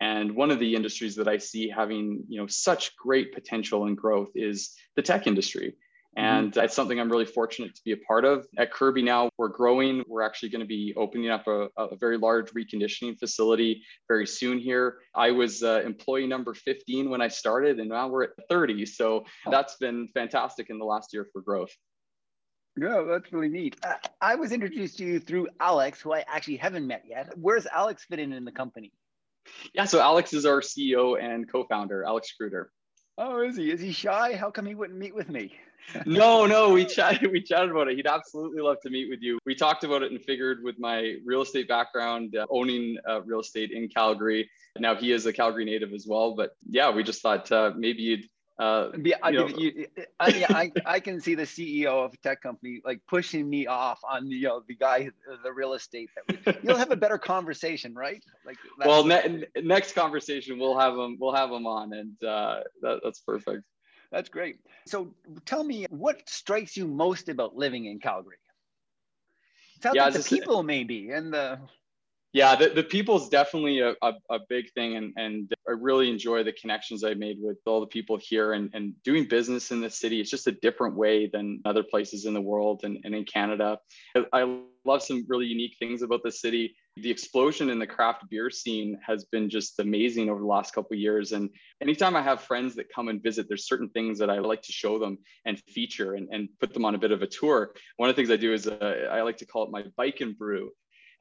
And 0.00 0.34
one 0.34 0.50
of 0.50 0.60
the 0.60 0.74
industries 0.74 1.16
that 1.16 1.28
I 1.28 1.38
see 1.38 1.68
having, 1.68 2.24
you 2.28 2.40
know, 2.40 2.46
such 2.46 2.96
great 2.96 3.32
potential 3.32 3.86
and 3.86 3.96
growth 3.96 4.30
is 4.34 4.74
the 4.94 5.02
tech 5.02 5.26
industry. 5.26 5.74
Mm-hmm. 6.18 6.26
And 6.26 6.52
that's 6.52 6.74
something 6.74 6.98
I'm 6.98 7.10
really 7.10 7.24
fortunate 7.24 7.74
to 7.76 7.80
be 7.84 7.92
a 7.92 7.96
part 7.96 8.24
of. 8.24 8.46
At 8.58 8.72
Kirby 8.72 9.02
now, 9.02 9.30
we're 9.38 9.48
growing. 9.48 10.02
We're 10.08 10.22
actually 10.22 10.48
going 10.48 10.60
to 10.60 10.66
be 10.66 10.92
opening 10.96 11.30
up 11.30 11.46
a, 11.46 11.68
a 11.76 11.96
very 11.96 12.18
large 12.18 12.50
reconditioning 12.52 13.16
facility 13.18 13.82
very 14.08 14.26
soon 14.26 14.58
here. 14.58 14.98
I 15.14 15.30
was 15.30 15.62
uh, 15.62 15.82
employee 15.84 16.26
number 16.26 16.54
15 16.54 17.08
when 17.08 17.20
I 17.20 17.28
started, 17.28 17.78
and 17.78 17.88
now 17.88 18.08
we're 18.08 18.24
at 18.24 18.30
30. 18.48 18.84
So 18.86 19.24
that's 19.48 19.76
been 19.76 20.08
fantastic 20.08 20.70
in 20.70 20.78
the 20.78 20.84
last 20.84 21.12
year 21.12 21.26
for 21.32 21.40
growth. 21.40 21.70
Yeah, 22.76 23.04
that's 23.08 23.32
really 23.32 23.48
neat. 23.48 23.76
Uh, 23.84 23.94
I 24.20 24.34
was 24.34 24.52
introduced 24.52 24.98
to 24.98 25.04
you 25.04 25.20
through 25.20 25.48
Alex, 25.60 26.00
who 26.00 26.12
I 26.12 26.24
actually 26.28 26.56
haven't 26.56 26.86
met 26.86 27.02
yet. 27.08 27.32
Where's 27.36 27.66
Alex 27.66 28.04
fit 28.08 28.18
in 28.18 28.32
in 28.32 28.44
the 28.44 28.52
company? 28.52 28.92
Yeah, 29.72 29.84
so 29.84 30.00
Alex 30.00 30.32
is 30.32 30.46
our 30.46 30.60
CEO 30.60 31.20
and 31.20 31.50
co-founder, 31.50 32.04
Alex 32.04 32.32
Kruder. 32.38 32.70
Oh, 33.16 33.42
is 33.42 33.56
he? 33.56 33.70
Is 33.70 33.80
he 33.80 33.92
shy? 33.92 34.36
How 34.36 34.50
come 34.50 34.66
he 34.66 34.74
wouldn't 34.74 34.98
meet 34.98 35.14
with 35.14 35.28
me? 35.28 35.52
No, 36.06 36.46
no, 36.46 36.72
we 36.72 36.84
chatted. 36.96 37.30
We 37.30 37.40
chatted 37.40 37.70
about 37.70 37.88
it. 37.88 37.96
He'd 37.96 38.06
absolutely 38.06 38.62
love 38.62 38.80
to 38.82 38.90
meet 38.90 39.08
with 39.08 39.20
you. 39.20 39.38
We 39.44 39.54
talked 39.54 39.84
about 39.84 40.02
it 40.02 40.10
and 40.10 40.22
figured, 40.22 40.62
with 40.62 40.78
my 40.78 41.16
real 41.24 41.42
estate 41.42 41.68
background, 41.68 42.36
uh, 42.36 42.46
owning 42.50 42.98
uh, 43.08 43.22
real 43.22 43.40
estate 43.40 43.70
in 43.70 43.88
Calgary. 43.88 44.50
Now 44.78 44.94
he 44.94 45.12
is 45.12 45.26
a 45.26 45.32
Calgary 45.32 45.64
native 45.64 45.92
as 45.92 46.06
well. 46.06 46.34
But 46.34 46.50
yeah, 46.68 46.90
we 46.90 47.02
just 47.02 47.22
thought 47.22 47.50
uh, 47.50 47.72
maybe 47.76 48.02
you'd 48.02 48.28
uh, 48.58 48.90
yeah, 49.04 49.14
I, 49.22 49.28
you, 49.30 49.86
I, 50.18 50.44
I, 50.48 50.72
I, 50.84 51.00
can 51.00 51.20
see 51.20 51.36
the 51.36 51.44
CEO 51.44 52.04
of 52.04 52.12
a 52.12 52.16
tech 52.16 52.42
company 52.42 52.80
like 52.84 53.00
pushing 53.06 53.48
me 53.48 53.68
off 53.68 54.00
on 54.02 54.28
the, 54.28 54.34
you 54.34 54.48
know 54.48 54.64
the 54.66 54.74
guy 54.74 55.08
the 55.44 55.52
real 55.52 55.74
estate 55.74 56.10
that 56.16 56.44
we, 56.44 56.54
you'll 56.68 56.76
have 56.76 56.90
a 56.90 56.96
better 56.96 57.18
conversation, 57.18 57.94
right? 57.94 58.20
Like 58.44 58.56
well, 58.84 59.04
ne- 59.04 59.44
next 59.62 59.92
conversation 59.92 60.58
we'll 60.58 60.76
have 60.76 60.96
them 60.96 61.18
we'll 61.20 61.34
have 61.36 61.50
them 61.50 61.68
on, 61.68 61.92
and 61.92 62.24
uh, 62.24 62.62
that, 62.82 62.98
that's 63.04 63.20
perfect. 63.20 63.62
That's 64.10 64.28
great. 64.28 64.56
So 64.86 65.14
tell 65.44 65.62
me, 65.62 65.86
what 65.90 66.28
strikes 66.28 66.76
you 66.76 66.86
most 66.86 67.28
about 67.28 67.56
living 67.56 67.86
in 67.86 68.00
Calgary? 68.00 68.36
Sounds 69.82 69.96
yeah, 69.96 70.04
like 70.04 70.14
the 70.14 70.22
people 70.22 70.62
maybe 70.62 71.10
and 71.10 71.32
the 71.32 71.60
yeah 72.32 72.56
the, 72.56 72.68
the 72.68 72.82
people 72.82 73.16
is 73.16 73.28
definitely 73.28 73.80
a, 73.80 73.94
a, 74.02 74.12
a, 74.30 74.38
big 74.48 74.70
thing 74.72 74.96
and, 74.96 75.12
and 75.16 75.52
i 75.68 75.72
really 75.72 76.10
enjoy 76.10 76.42
the 76.42 76.52
connections 76.52 77.04
i 77.04 77.14
made 77.14 77.38
with 77.40 77.58
all 77.64 77.80
the 77.80 77.86
people 77.86 78.18
here 78.20 78.52
and, 78.52 78.70
and 78.74 78.92
doing 79.02 79.24
business 79.24 79.70
in 79.70 79.80
the 79.80 79.88
city 79.88 80.20
it's 80.20 80.30
just 80.30 80.46
a 80.46 80.52
different 80.52 80.96
way 80.96 81.28
than 81.32 81.60
other 81.64 81.82
places 81.82 82.26
in 82.26 82.34
the 82.34 82.40
world 82.40 82.80
and, 82.82 82.98
and 83.04 83.14
in 83.14 83.24
canada 83.24 83.78
I, 84.16 84.24
I 84.32 84.58
love 84.84 85.02
some 85.02 85.24
really 85.28 85.46
unique 85.46 85.76
things 85.78 86.02
about 86.02 86.22
the 86.22 86.32
city 86.32 86.74
the 87.02 87.10
explosion 87.10 87.70
in 87.70 87.78
the 87.78 87.86
craft 87.86 88.28
beer 88.30 88.50
scene 88.50 88.98
has 89.06 89.24
been 89.24 89.48
just 89.48 89.78
amazing 89.78 90.28
over 90.30 90.40
the 90.40 90.46
last 90.46 90.72
couple 90.72 90.94
of 90.94 91.00
years. 91.00 91.32
And 91.32 91.50
anytime 91.80 92.16
i 92.16 92.22
have 92.22 92.40
friends 92.42 92.74
that 92.74 92.86
come 92.94 93.08
and 93.08 93.22
visit 93.22 93.46
there's 93.48 93.66
certain 93.66 93.88
things 93.90 94.18
that 94.18 94.30
i 94.30 94.38
like 94.38 94.62
to 94.62 94.72
show 94.72 94.98
them 94.98 95.18
and 95.44 95.58
feature 95.60 96.14
and, 96.14 96.28
and 96.30 96.48
put 96.60 96.74
them 96.74 96.84
on 96.84 96.94
a 96.94 96.98
bit 96.98 97.12
of 97.12 97.22
a 97.22 97.26
tour. 97.26 97.74
One 97.96 98.08
of 98.08 98.16
the 98.16 98.20
things 98.20 98.30
i 98.30 98.36
do 98.36 98.52
is 98.52 98.66
uh, 98.66 99.08
i 99.10 99.22
like 99.22 99.38
to 99.38 99.46
call 99.46 99.64
it 99.64 99.70
my 99.70 99.84
bike 99.96 100.20
and 100.20 100.36
brew 100.36 100.70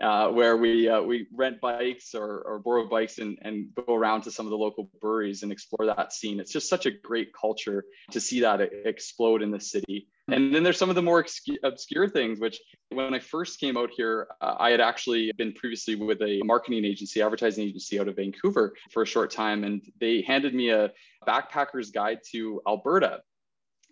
uh, 0.01 0.29
where 0.29 0.57
we 0.57 0.87
uh, 0.87 1.01
we 1.01 1.27
rent 1.33 1.59
bikes 1.59 2.13
or, 2.13 2.41
or 2.41 2.59
borrow 2.59 2.87
bikes 2.87 3.17
and, 3.17 3.37
and 3.41 3.67
go 3.75 3.95
around 3.95 4.21
to 4.21 4.31
some 4.31 4.45
of 4.45 4.51
the 4.51 4.57
local 4.57 4.89
breweries 5.01 5.43
and 5.43 5.51
explore 5.51 5.87
that 5.87 6.13
scene. 6.13 6.39
It's 6.39 6.51
just 6.51 6.69
such 6.69 6.85
a 6.85 6.91
great 6.91 7.31
culture 7.33 7.83
to 8.11 8.19
see 8.19 8.39
that 8.41 8.61
explode 8.85 9.41
in 9.41 9.51
the 9.51 9.59
city. 9.59 10.07
And 10.29 10.53
then 10.53 10.61
there's 10.61 10.77
some 10.77 10.89
of 10.89 10.95
the 10.95 11.01
more 11.01 11.25
obscure 11.63 12.09
things, 12.09 12.39
which 12.39 12.59
when 12.89 13.13
I 13.13 13.19
first 13.19 13.59
came 13.59 13.77
out 13.77 13.89
here, 13.95 14.27
uh, 14.41 14.55
I 14.59 14.71
had 14.71 14.81
actually 14.81 15.31
been 15.37 15.53
previously 15.53 15.95
with 15.95 16.21
a 16.21 16.41
marketing 16.43 16.83
agency, 16.83 17.21
advertising 17.21 17.65
agency 17.65 17.99
out 17.99 18.09
of 18.09 18.17
Vancouver 18.17 18.73
for 18.91 19.03
a 19.03 19.05
short 19.05 19.31
time. 19.31 19.63
And 19.63 19.81
they 20.01 20.21
handed 20.21 20.53
me 20.53 20.69
a 20.69 20.91
backpacker's 21.25 21.91
guide 21.91 22.19
to 22.33 22.61
Alberta 22.67 23.21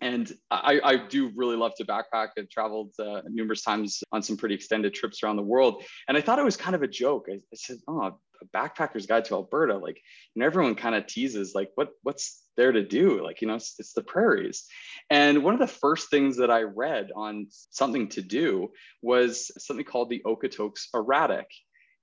and 0.00 0.30
I, 0.50 0.80
I, 0.84 0.96
do 0.96 1.32
really 1.34 1.56
love 1.56 1.74
to 1.76 1.84
backpack. 1.84 2.28
I've 2.38 2.50
traveled 2.50 2.92
uh, 2.98 3.22
numerous 3.28 3.62
times 3.62 4.02
on 4.12 4.22
some 4.22 4.36
pretty 4.36 4.54
extended 4.54 4.92
trips 4.92 5.22
around 5.22 5.36
the 5.36 5.42
world. 5.42 5.84
And 6.06 6.18
I 6.18 6.20
thought 6.20 6.38
it 6.38 6.44
was 6.44 6.56
kind 6.56 6.76
of 6.76 6.82
a 6.82 6.88
joke. 6.88 7.26
I, 7.30 7.36
I 7.36 7.56
said, 7.56 7.78
oh, 7.88 8.02
a 8.02 8.12
backpacker's 8.54 9.06
guide 9.06 9.24
to 9.26 9.34
Alberta. 9.34 9.78
Like, 9.78 9.98
and 10.34 10.44
everyone 10.44 10.74
kind 10.74 10.94
of 10.94 11.06
teases, 11.06 11.54
like, 11.54 11.70
what, 11.76 11.90
what's 12.02 12.42
there 12.58 12.72
to 12.72 12.84
do? 12.84 13.24
Like, 13.24 13.40
you 13.40 13.48
know, 13.48 13.54
it's, 13.54 13.74
it's 13.78 13.94
the 13.94 14.02
prairies. 14.02 14.64
And 15.08 15.42
one 15.42 15.54
of 15.54 15.60
the 15.60 15.66
first 15.66 16.10
things 16.10 16.36
that 16.36 16.50
I 16.50 16.62
read 16.62 17.10
on 17.16 17.46
something 17.70 18.08
to 18.10 18.22
do 18.22 18.72
was 19.02 19.50
something 19.58 19.84
called 19.84 20.10
the 20.10 20.22
Okotoks 20.26 20.88
erratic. 20.94 21.46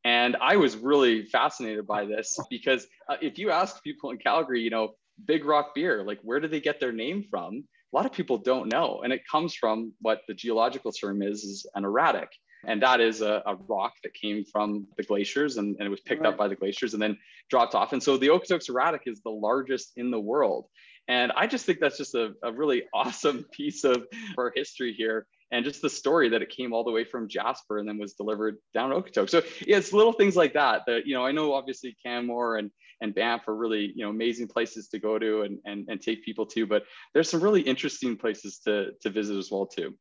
And 0.04 0.36
I 0.42 0.58
was 0.58 0.76
really 0.76 1.26
fascinated 1.28 1.86
by 1.88 2.06
this 2.06 2.38
because 2.50 2.88
uh, 3.08 3.18
if 3.22 3.38
you 3.38 3.52
ask 3.52 3.82
people 3.84 4.10
in 4.10 4.18
Calgary, 4.18 4.62
you 4.62 4.70
know, 4.70 4.96
Big 5.26 5.46
Rock 5.46 5.76
beer, 5.76 6.04
like 6.04 6.20
where 6.24 6.40
do 6.40 6.48
they 6.48 6.60
get 6.60 6.80
their 6.80 6.92
name 6.92 7.24
from? 7.30 7.66
A 7.94 7.96
lot 7.96 8.06
of 8.06 8.12
people 8.12 8.38
don't 8.38 8.72
know. 8.72 9.02
And 9.04 9.14
it 9.14 9.22
comes 9.30 9.54
from 9.54 9.94
what 10.02 10.22
the 10.28 10.34
geological 10.34 10.92
term 10.92 11.22
is, 11.22 11.44
is 11.44 11.66
an 11.76 11.86
erratic. 11.86 12.30
And 12.66 12.82
that 12.82 13.02
is 13.02 13.22
a, 13.22 13.44
a 13.46 13.56
rock 13.68 13.94
that 14.04 14.14
came 14.14 14.46
from 14.46 14.88
the 14.98 15.04
glaciers 15.04 15.58
and, 15.58 15.76
and 15.78 15.86
it 15.86 15.90
was 15.90 16.00
picked 16.00 16.22
right. 16.22 16.30
up 16.30 16.38
by 16.38 16.48
the 16.48 16.56
glaciers 16.56 16.94
and 16.94 17.04
then 17.04 17.18
dropped 17.50 17.76
off. 17.76 17.94
And 17.94 18.02
so 18.02 18.18
the 18.18 18.28
Okotoks 18.28 18.70
erratic 18.70 19.02
is 19.06 19.22
the 19.22 19.32
largest 19.32 19.92
in 19.98 20.12
the 20.12 20.20
world. 20.20 20.68
And 21.08 21.34
I 21.36 21.48
just 21.48 21.66
think 21.66 21.80
that's 21.80 21.98
just 21.98 22.16
a, 22.16 22.34
a 22.42 22.52
really 22.52 22.84
awesome 22.94 23.46
piece 23.52 23.84
of 23.84 24.04
our 24.38 24.52
history 24.56 24.94
here 24.94 25.28
and 25.52 25.64
just 25.64 25.82
the 25.82 25.90
story 25.90 26.30
that 26.30 26.42
it 26.42 26.50
came 26.50 26.74
all 26.74 26.84
the 26.84 26.92
way 26.92 27.04
from 27.04 27.28
Jasper 27.28 27.78
and 27.78 27.88
then 27.88 28.00
was 28.00 28.14
delivered 28.14 28.58
down 28.74 28.92
Okotoks. 28.92 29.30
So 29.30 29.44
yeah, 29.68 29.78
it's 29.78 29.94
little 29.94 30.14
things 30.14 30.36
like 30.36 30.54
that 30.54 30.82
that, 30.88 31.06
you 31.06 31.14
know, 31.14 31.26
I 31.26 31.32
know 31.32 31.54
obviously 31.54 31.96
Canmore 32.04 32.58
and, 32.58 32.72
and 33.02 33.14
Banff 33.14 33.48
are 33.48 33.56
really, 33.56 33.92
you 33.96 34.04
know, 34.04 34.10
amazing 34.10 34.48
places 34.48 34.88
to 34.90 35.00
go 35.00 35.20
to 35.20 35.42
and, 35.42 35.60
and, 35.66 35.86
and 35.90 36.02
take 36.02 36.24
people 36.24 36.46
to, 36.48 36.66
but 36.66 36.84
there's 37.14 37.30
some 37.30 37.42
really 37.42 37.62
interesting 37.62 38.18
places 38.18 38.60
to, 38.66 38.92
to 39.02 39.10
visit 39.10 39.38
as 39.38 39.50
well 39.52 39.66
too. 39.66 39.94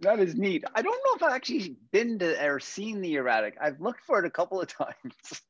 That 0.00 0.20
is 0.20 0.36
neat. 0.36 0.64
I 0.74 0.82
don't 0.82 0.92
know 0.92 1.16
if 1.16 1.22
I've 1.24 1.34
actually 1.34 1.76
been 1.90 2.20
to 2.20 2.46
or 2.46 2.60
seen 2.60 3.00
the 3.00 3.16
erratic. 3.16 3.56
I've 3.60 3.80
looked 3.80 4.04
for 4.06 4.20
it 4.20 4.26
a 4.26 4.30
couple 4.30 4.60
of 4.60 4.68
times. 4.78 5.42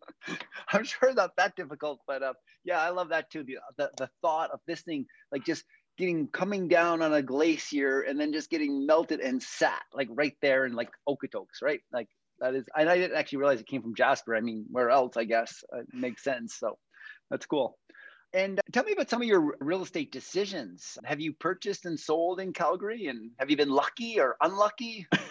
I'm 0.72 0.84
sure 0.84 1.12
not 1.12 1.36
that 1.36 1.54
difficult, 1.54 2.00
but 2.06 2.22
uh, 2.22 2.32
yeah, 2.64 2.80
I 2.80 2.88
love 2.88 3.10
that 3.10 3.30
too. 3.30 3.44
The, 3.44 3.58
the 3.76 3.90
the 3.98 4.10
thought 4.22 4.50
of 4.50 4.60
this 4.66 4.80
thing 4.80 5.04
like 5.32 5.44
just 5.44 5.64
getting 5.98 6.28
coming 6.28 6.68
down 6.68 7.02
on 7.02 7.12
a 7.12 7.22
glacier 7.22 8.02
and 8.02 8.18
then 8.18 8.32
just 8.32 8.48
getting 8.48 8.86
melted 8.86 9.20
and 9.20 9.42
sat 9.42 9.82
like 9.92 10.08
right 10.12 10.36
there 10.40 10.64
in 10.64 10.72
like 10.72 10.90
Okotoks, 11.06 11.60
right? 11.60 11.80
Like 11.92 12.08
that 12.40 12.54
is. 12.54 12.64
And 12.76 12.88
I 12.88 12.96
didn't 12.96 13.16
actually 13.16 13.38
realize 13.38 13.60
it 13.60 13.66
came 13.66 13.82
from 13.82 13.94
Jasper. 13.94 14.36
I 14.36 14.40
mean, 14.40 14.66
where 14.70 14.90
else? 14.90 15.16
I 15.16 15.24
guess 15.24 15.62
uh, 15.72 15.80
it 15.80 15.86
makes 15.92 16.24
sense. 16.24 16.54
So 16.54 16.78
that's 17.30 17.46
cool. 17.46 17.76
And 18.34 18.60
tell 18.72 18.84
me 18.84 18.92
about 18.92 19.08
some 19.08 19.22
of 19.22 19.28
your 19.28 19.56
real 19.58 19.82
estate 19.82 20.12
decisions. 20.12 20.98
Have 21.04 21.18
you 21.18 21.32
purchased 21.32 21.86
and 21.86 21.98
sold 21.98 22.40
in 22.40 22.52
Calgary, 22.52 23.06
and 23.06 23.30
have 23.38 23.48
you 23.48 23.56
been 23.56 23.70
lucky 23.70 24.20
or 24.20 24.36
unlucky? 24.42 25.06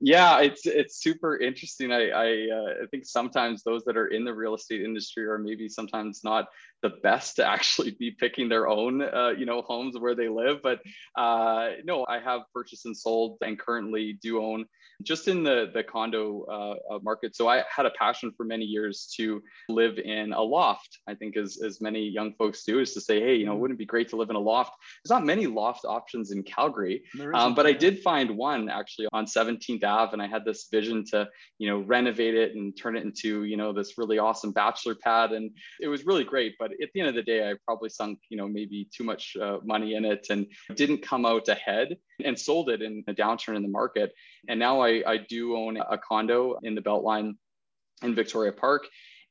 yeah, 0.00 0.38
it's 0.38 0.66
it's 0.66 1.02
super 1.02 1.36
interesting. 1.36 1.90
I 1.90 2.10
I, 2.10 2.26
uh, 2.26 2.84
I 2.84 2.86
think 2.92 3.06
sometimes 3.06 3.64
those 3.64 3.82
that 3.86 3.96
are 3.96 4.06
in 4.06 4.24
the 4.24 4.32
real 4.32 4.54
estate 4.54 4.82
industry 4.82 5.26
are 5.26 5.38
maybe 5.38 5.68
sometimes 5.68 6.20
not 6.22 6.46
the 6.84 6.90
best 7.02 7.36
to 7.36 7.46
actually 7.46 7.92
be 7.98 8.10
picking 8.12 8.48
their 8.48 8.68
own 8.68 9.02
uh, 9.02 9.32
you 9.36 9.46
know 9.46 9.62
homes 9.62 9.98
where 9.98 10.14
they 10.14 10.28
live. 10.28 10.60
But 10.62 10.80
uh, 11.16 11.70
no, 11.84 12.06
I 12.08 12.20
have 12.20 12.42
purchased 12.52 12.84
and 12.86 12.96
sold, 12.96 13.38
and 13.40 13.58
currently 13.58 14.18
do 14.22 14.40
own 14.40 14.66
just 15.02 15.28
in 15.28 15.42
the 15.42 15.70
the 15.74 15.82
condo 15.82 16.44
uh, 16.44 16.94
uh, 16.94 16.98
market. 17.02 17.34
So 17.34 17.48
I 17.48 17.64
had 17.74 17.86
a 17.86 17.90
passion 17.90 18.32
for 18.36 18.44
many 18.44 18.64
years 18.64 19.12
to 19.16 19.42
live 19.68 19.98
in 19.98 20.32
a 20.32 20.42
loft. 20.42 21.00
I 21.08 21.14
think 21.14 21.36
as 21.36 21.58
as 21.62 21.80
many 21.80 22.08
young 22.08 22.34
folks 22.34 22.64
do 22.64 22.80
is 22.80 22.92
to 22.94 23.00
say, 23.00 23.20
hey, 23.20 23.34
you 23.34 23.46
know, 23.46 23.52
mm-hmm. 23.52 23.60
wouldn't 23.60 23.78
it 23.78 23.78
be 23.78 23.86
great 23.86 24.08
to 24.10 24.16
live 24.16 24.30
in 24.30 24.36
a 24.36 24.40
loft? 24.40 24.72
There's 25.02 25.10
not 25.10 25.24
many 25.24 25.46
loft 25.46 25.84
options 25.84 26.30
in 26.30 26.42
Calgary, 26.42 27.02
um, 27.34 27.54
but 27.54 27.66
I 27.66 27.72
did 27.72 28.02
find 28.02 28.36
one 28.36 28.68
actually 28.68 29.08
on 29.12 29.26
17th 29.26 29.84
Ave, 29.84 30.12
and 30.12 30.22
I 30.22 30.26
had 30.26 30.44
this 30.44 30.68
vision 30.70 31.04
to 31.06 31.28
you 31.58 31.68
know 31.68 31.80
renovate 31.80 32.34
it 32.34 32.54
and 32.54 32.76
turn 32.76 32.96
it 32.96 33.04
into 33.04 33.44
you 33.44 33.56
know 33.56 33.72
this 33.72 33.98
really 33.98 34.18
awesome 34.18 34.52
bachelor 34.52 34.94
pad, 34.94 35.32
and 35.32 35.50
it 35.80 35.88
was 35.88 36.06
really 36.06 36.24
great. 36.24 36.54
But 36.58 36.72
at 36.82 36.90
the 36.92 37.00
end 37.00 37.08
of 37.08 37.14
the 37.14 37.22
day, 37.22 37.48
I 37.48 37.54
probably 37.66 37.88
sunk 37.88 38.18
you 38.28 38.36
know 38.36 38.48
maybe 38.48 38.88
too 38.94 39.04
much 39.04 39.36
uh, 39.40 39.58
money 39.64 39.94
in 39.94 40.04
it 40.04 40.26
and 40.30 40.46
didn't 40.74 40.98
come 41.02 41.26
out 41.26 41.48
ahead 41.48 41.96
and 42.24 42.38
sold 42.38 42.70
it 42.70 42.82
in 42.82 43.04
a 43.08 43.14
downturn 43.14 43.56
in 43.56 43.62
the 43.62 43.68
market. 43.68 44.12
And 44.48 44.58
now 44.58 44.80
I, 44.80 45.02
I 45.06 45.16
do 45.18 45.56
own 45.56 45.76
a 45.76 45.98
condo 45.98 46.58
in 46.62 46.74
the 46.74 46.82
Beltline 46.82 47.34
in 48.02 48.14
Victoria 48.14 48.52
Park 48.52 48.86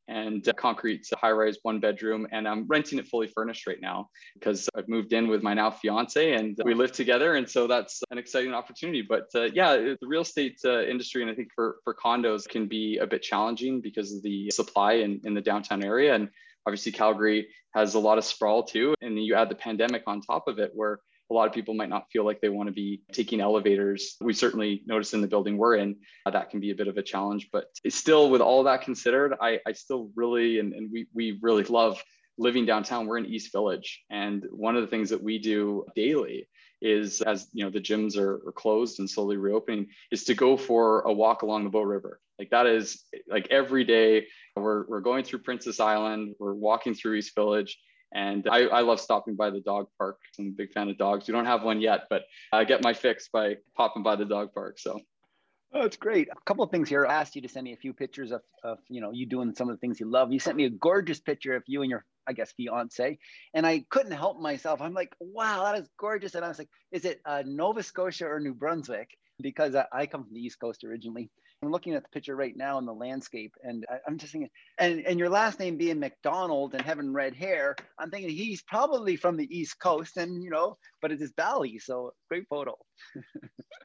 and 0.07 0.47
concrete 0.57 1.07
high 1.15 1.31
rise 1.31 1.57
one 1.63 1.79
bedroom. 1.79 2.27
And 2.31 2.47
I'm 2.47 2.67
renting 2.67 2.99
it 2.99 3.07
fully 3.07 3.27
furnished 3.27 3.67
right 3.67 3.79
now 3.81 4.09
because 4.33 4.69
I've 4.75 4.87
moved 4.89 5.13
in 5.13 5.27
with 5.27 5.43
my 5.43 5.53
now 5.53 5.71
fiance 5.71 6.33
and 6.33 6.57
we 6.65 6.73
live 6.73 6.91
together. 6.91 7.35
And 7.35 7.49
so 7.49 7.67
that's 7.67 8.01
an 8.11 8.17
exciting 8.17 8.53
opportunity. 8.53 9.01
But 9.01 9.27
uh, 9.35 9.43
yeah, 9.53 9.75
the 9.77 9.97
real 10.01 10.21
estate 10.21 10.59
uh, 10.65 10.83
industry, 10.83 11.21
and 11.21 11.31
I 11.31 11.35
think 11.35 11.49
for, 11.55 11.77
for 11.83 11.95
condos 11.95 12.47
can 12.47 12.67
be 12.67 12.97
a 12.97 13.07
bit 13.07 13.21
challenging 13.21 13.81
because 13.81 14.13
of 14.13 14.21
the 14.23 14.51
supply 14.51 14.93
in, 14.93 15.21
in 15.23 15.33
the 15.33 15.41
downtown 15.41 15.83
area. 15.83 16.15
And 16.15 16.29
obviously, 16.65 16.91
Calgary 16.91 17.47
has 17.73 17.95
a 17.95 17.99
lot 17.99 18.17
of 18.17 18.25
sprawl 18.25 18.63
too. 18.63 18.95
And 19.01 19.23
you 19.23 19.35
add 19.35 19.49
the 19.49 19.55
pandemic 19.55 20.03
on 20.07 20.21
top 20.21 20.47
of 20.47 20.59
it, 20.59 20.71
where 20.73 20.99
a 21.31 21.33
lot 21.33 21.47
of 21.47 21.53
people 21.53 21.73
might 21.73 21.89
not 21.89 22.05
feel 22.11 22.25
like 22.25 22.41
they 22.41 22.49
want 22.49 22.67
to 22.67 22.73
be 22.73 23.01
taking 23.11 23.41
elevators. 23.41 24.15
We 24.21 24.33
certainly 24.33 24.83
notice 24.85 25.13
in 25.13 25.21
the 25.21 25.27
building 25.27 25.57
we're 25.57 25.75
in 25.75 25.95
uh, 26.25 26.31
that 26.31 26.49
can 26.49 26.59
be 26.59 26.71
a 26.71 26.75
bit 26.75 26.87
of 26.87 26.97
a 26.97 27.03
challenge, 27.03 27.49
but 27.51 27.65
still, 27.89 28.29
with 28.29 28.41
all 28.41 28.63
that 28.63 28.81
considered, 28.81 29.35
I, 29.41 29.59
I 29.65 29.71
still 29.73 30.11
really 30.15 30.59
and, 30.59 30.73
and 30.73 30.91
we 30.91 31.07
we 31.13 31.39
really 31.41 31.63
love 31.63 32.01
living 32.37 32.65
downtown. 32.65 33.07
We're 33.07 33.17
in 33.17 33.25
East 33.25 33.51
Village, 33.51 34.03
and 34.09 34.45
one 34.51 34.75
of 34.75 34.81
the 34.81 34.87
things 34.87 35.09
that 35.09 35.23
we 35.23 35.39
do 35.39 35.85
daily 35.95 36.47
is 36.83 37.21
as 37.21 37.47
you 37.53 37.63
know 37.63 37.69
the 37.69 37.79
gyms 37.79 38.17
are, 38.17 38.47
are, 38.47 38.51
closed 38.51 38.99
and 38.99 39.09
slowly 39.09 39.37
reopening 39.37 39.87
is 40.11 40.25
to 40.25 40.35
go 40.35 40.57
for 40.57 41.01
a 41.01 41.13
walk 41.13 41.41
along 41.41 41.63
the 41.63 41.69
bow 41.69 41.81
river 41.81 42.19
like 42.37 42.49
that 42.49 42.67
is 42.67 43.05
like 43.29 43.47
every 43.49 43.83
day 43.83 44.25
we're, 44.55 44.85
we're 44.87 45.01
going 45.01 45.23
through 45.23 45.39
princess 45.39 45.79
island 45.79 46.35
we're 46.39 46.53
walking 46.53 46.93
through 46.93 47.15
east 47.15 47.33
village 47.33 47.77
and 48.15 48.47
I, 48.47 48.65
I 48.67 48.81
love 48.81 48.99
stopping 48.99 49.35
by 49.35 49.49
the 49.49 49.61
dog 49.61 49.87
park. 49.97 50.19
I'm 50.37 50.49
a 50.49 50.51
big 50.51 50.71
fan 50.71 50.87
of 50.87 50.99
dogs. 50.99 51.27
We 51.27 51.31
don't 51.31 51.47
have 51.47 51.63
one 51.63 51.81
yet, 51.81 52.01
but 52.11 52.25
I 52.51 52.63
get 52.63 52.83
my 52.83 52.93
fix 52.93 53.27
by 53.33 53.57
popping 53.75 54.03
by 54.03 54.15
the 54.15 54.25
dog 54.25 54.53
park. 54.53 54.77
So 54.77 54.99
Oh, 55.75 55.81
that's 55.81 55.97
great. 55.97 56.29
A 56.29 56.35
couple 56.45 56.63
of 56.63 56.69
things 56.69 56.87
here. 56.87 57.07
I 57.07 57.15
asked 57.15 57.35
you 57.35 57.41
to 57.41 57.49
send 57.49 57.63
me 57.63 57.73
a 57.73 57.77
few 57.77 57.93
pictures 57.93 58.31
of, 58.31 58.41
of, 58.63 58.77
you 58.89 59.01
know, 59.01 59.11
you 59.11 59.25
doing 59.25 59.55
some 59.55 59.69
of 59.69 59.75
the 59.75 59.79
things 59.79 59.99
you 59.99 60.09
love. 60.09 60.31
You 60.31 60.37
sent 60.37 60.55
me 60.55 60.65
a 60.65 60.69
gorgeous 60.69 61.19
picture 61.19 61.55
of 61.55 61.63
you 61.65 61.81
and 61.81 61.89
your, 61.89 62.05
I 62.27 62.33
guess, 62.33 62.51
fiance. 62.51 63.17
And 63.53 63.65
I 63.65 63.85
couldn't 63.89 64.11
help 64.11 64.39
myself. 64.39 64.81
I'm 64.81 64.93
like, 64.93 65.13
wow, 65.19 65.63
that 65.63 65.81
is 65.81 65.89
gorgeous. 65.99 66.35
And 66.35 66.45
I 66.45 66.47
was 66.47 66.59
like, 66.59 66.69
is 66.91 67.05
it 67.05 67.21
uh, 67.25 67.43
Nova 67.45 67.83
Scotia 67.83 68.27
or 68.27 68.39
New 68.39 68.53
Brunswick? 68.53 69.09
Because 69.41 69.75
I, 69.75 69.85
I 69.91 70.05
come 70.05 70.23
from 70.23 70.33
the 70.33 70.41
East 70.41 70.59
Coast 70.59 70.83
originally. 70.83 71.29
I'm 71.63 71.71
looking 71.71 71.93
at 71.93 72.03
the 72.03 72.09
picture 72.09 72.35
right 72.35 72.55
now 72.55 72.77
in 72.77 72.85
the 72.85 72.93
landscape, 72.93 73.53
and 73.63 73.85
I, 73.89 73.97
am 74.05 74.17
just 74.17 74.33
thinking, 74.33 74.49
and 74.77 75.05
and 75.07 75.17
your 75.17 75.29
last 75.29 75.59
name 75.59 75.77
being 75.77 75.99
McDonald 75.99 76.73
and 76.73 76.83
having 76.83 77.13
red 77.13 77.33
hair, 77.35 77.75
I'm 77.97 78.11
thinking 78.11 78.31
he's 78.31 78.61
probably 78.61 79.15
from 79.15 79.37
the 79.37 79.47
East 79.57 79.79
Coast, 79.79 80.17
and 80.17 80.43
you 80.43 80.49
know, 80.49 80.77
but 81.01 81.11
it 81.11 81.21
is 81.21 81.31
Bali, 81.31 81.79
so 81.79 82.13
great 82.27 82.47
photo. 82.49 82.77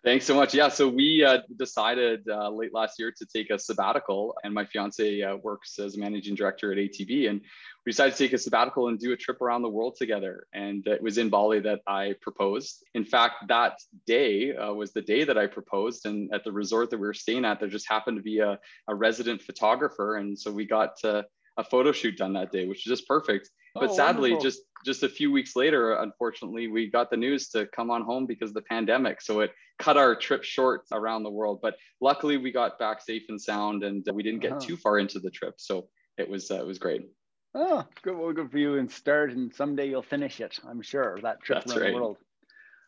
Thanks 0.05 0.25
so 0.25 0.35
much. 0.35 0.55
Yeah, 0.55 0.69
so 0.69 0.89
we 0.89 1.25
uh, 1.25 1.39
decided 1.57 2.27
uh, 2.29 2.51
late 2.51 2.73
last 2.73 2.99
year 2.99 3.13
to 3.19 3.27
take 3.27 3.51
a 3.51 3.59
sabbatical, 3.59 4.35
and 4.45 4.55
my 4.55 4.65
fiance 4.65 5.23
uh, 5.23 5.37
works 5.37 5.79
as 5.79 5.97
a 5.97 5.99
managing 5.99 6.35
director 6.35 6.73
at 6.73 6.79
ATB, 6.79 7.29
and 7.29 7.41
we 7.85 7.93
decided 7.93 8.13
to 8.13 8.19
take 8.19 8.33
a 8.33 8.39
sabbatical 8.39 8.89
and 8.89 8.99
do 8.99 9.13
a 9.13 9.17
trip 9.17 9.43
around 9.43 9.63
the 9.63 9.69
world 9.69 9.97
together. 9.99 10.47
And 10.53 10.87
it 10.87 11.03
was 11.03 11.19
in 11.19 11.31
Bali 11.31 11.61
that 11.61 11.81
I 11.87 12.15
proposed. 12.21 12.85
In 12.95 13.05
fact, 13.05 13.49
that 13.49 13.79
day 14.07 14.55
uh, 14.55 14.73
was 14.73 14.93
the 14.93 15.03
day 15.03 15.25
that 15.25 15.37
I 15.37 15.47
proposed. 15.47 16.07
And 16.07 16.33
at 16.33 16.45
the 16.45 16.53
resort 16.53 16.91
that 16.91 16.99
we 16.99 17.07
were 17.07 17.15
staying 17.15 17.45
at, 17.45 17.61
there 17.61 17.69
just 17.69 17.89
happened 17.89 18.19
to 18.19 18.23
be 18.23 18.39
a, 18.39 18.59
a 18.89 18.95
resident 18.95 19.43
photographer. 19.43 20.17
And 20.17 20.39
so 20.39 20.53
we 20.53 20.65
got 20.65 21.03
uh, 21.03 21.23
a 21.57 21.65
photo 21.65 21.93
shoot 21.93 22.17
done 22.17 22.35
that 22.35 22.53
day, 22.53 22.67
which 22.67 22.87
is 22.87 22.91
just 22.99 23.09
perfect. 23.09 23.51
But 23.81 23.91
oh, 23.91 23.95
sadly, 23.95 24.31
wonderful. 24.31 24.51
just 24.51 24.63
just 24.85 25.03
a 25.03 25.09
few 25.09 25.33
weeks 25.33 25.57
later, 25.57 25.95
unfortunately, 25.95 26.69
we 26.69 26.89
got 26.91 27.11
the 27.11 27.17
news 27.17 27.49
to 27.49 27.67
come 27.75 27.91
on 27.91 28.03
home 28.03 28.27
because 28.27 28.51
of 28.51 28.55
the 28.55 28.63
pandemic. 28.63 29.21
So 29.21 29.41
it 29.41 29.53
cut 29.79 29.97
our 29.97 30.15
trip 30.15 30.45
short 30.45 30.83
around 30.93 31.23
the 31.23 31.31
world. 31.31 31.61
But 31.63 31.77
luckily, 32.01 32.37
we 32.37 32.53
got 32.53 32.79
back 32.79 33.03
safe 33.03 33.25
and 33.29 33.41
sound, 33.41 33.83
and 33.85 34.05
we 34.13 34.23
didn't 34.23 34.41
get 34.41 34.53
uh-huh. 34.53 34.61
too 34.61 34.77
far 34.77 34.99
into 34.99 35.19
the 35.19 35.31
trip. 35.31 35.55
So 35.59 35.89
it 36.17 36.29
was 36.29 36.51
uh, 36.51 36.57
it 36.57 36.67
was 36.67 36.79
great. 36.79 37.09
Oh, 37.55 37.85
good. 38.03 38.17
Well, 38.17 38.33
good 38.33 38.51
for 38.51 38.59
you. 38.59 38.79
And 38.79 38.91
start, 38.91 39.33
and 39.33 39.55
someday 39.55 39.89
you'll 39.89 40.03
finish 40.03 40.41
it. 40.41 40.59
I'm 40.69 40.83
sure 40.83 41.19
that 41.23 41.43
trip 41.43 41.65
That's 41.65 41.73
around 41.73 41.83
right. 41.83 41.91
the 41.91 41.97
world. 41.97 42.19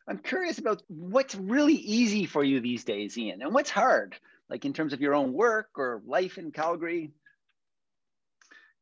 I'm 0.08 0.18
curious 0.18 0.58
about 0.58 0.82
what's 0.88 1.34
really 1.34 1.74
easy 1.74 2.26
for 2.26 2.42
you 2.42 2.60
these 2.60 2.84
days, 2.84 3.16
Ian, 3.16 3.42
and 3.42 3.54
what's 3.54 3.70
hard, 3.70 4.16
like 4.48 4.64
in 4.64 4.72
terms 4.72 4.92
of 4.92 5.00
your 5.00 5.14
own 5.14 5.32
work 5.32 5.68
or 5.76 6.02
life 6.04 6.36
in 6.36 6.50
Calgary. 6.50 7.12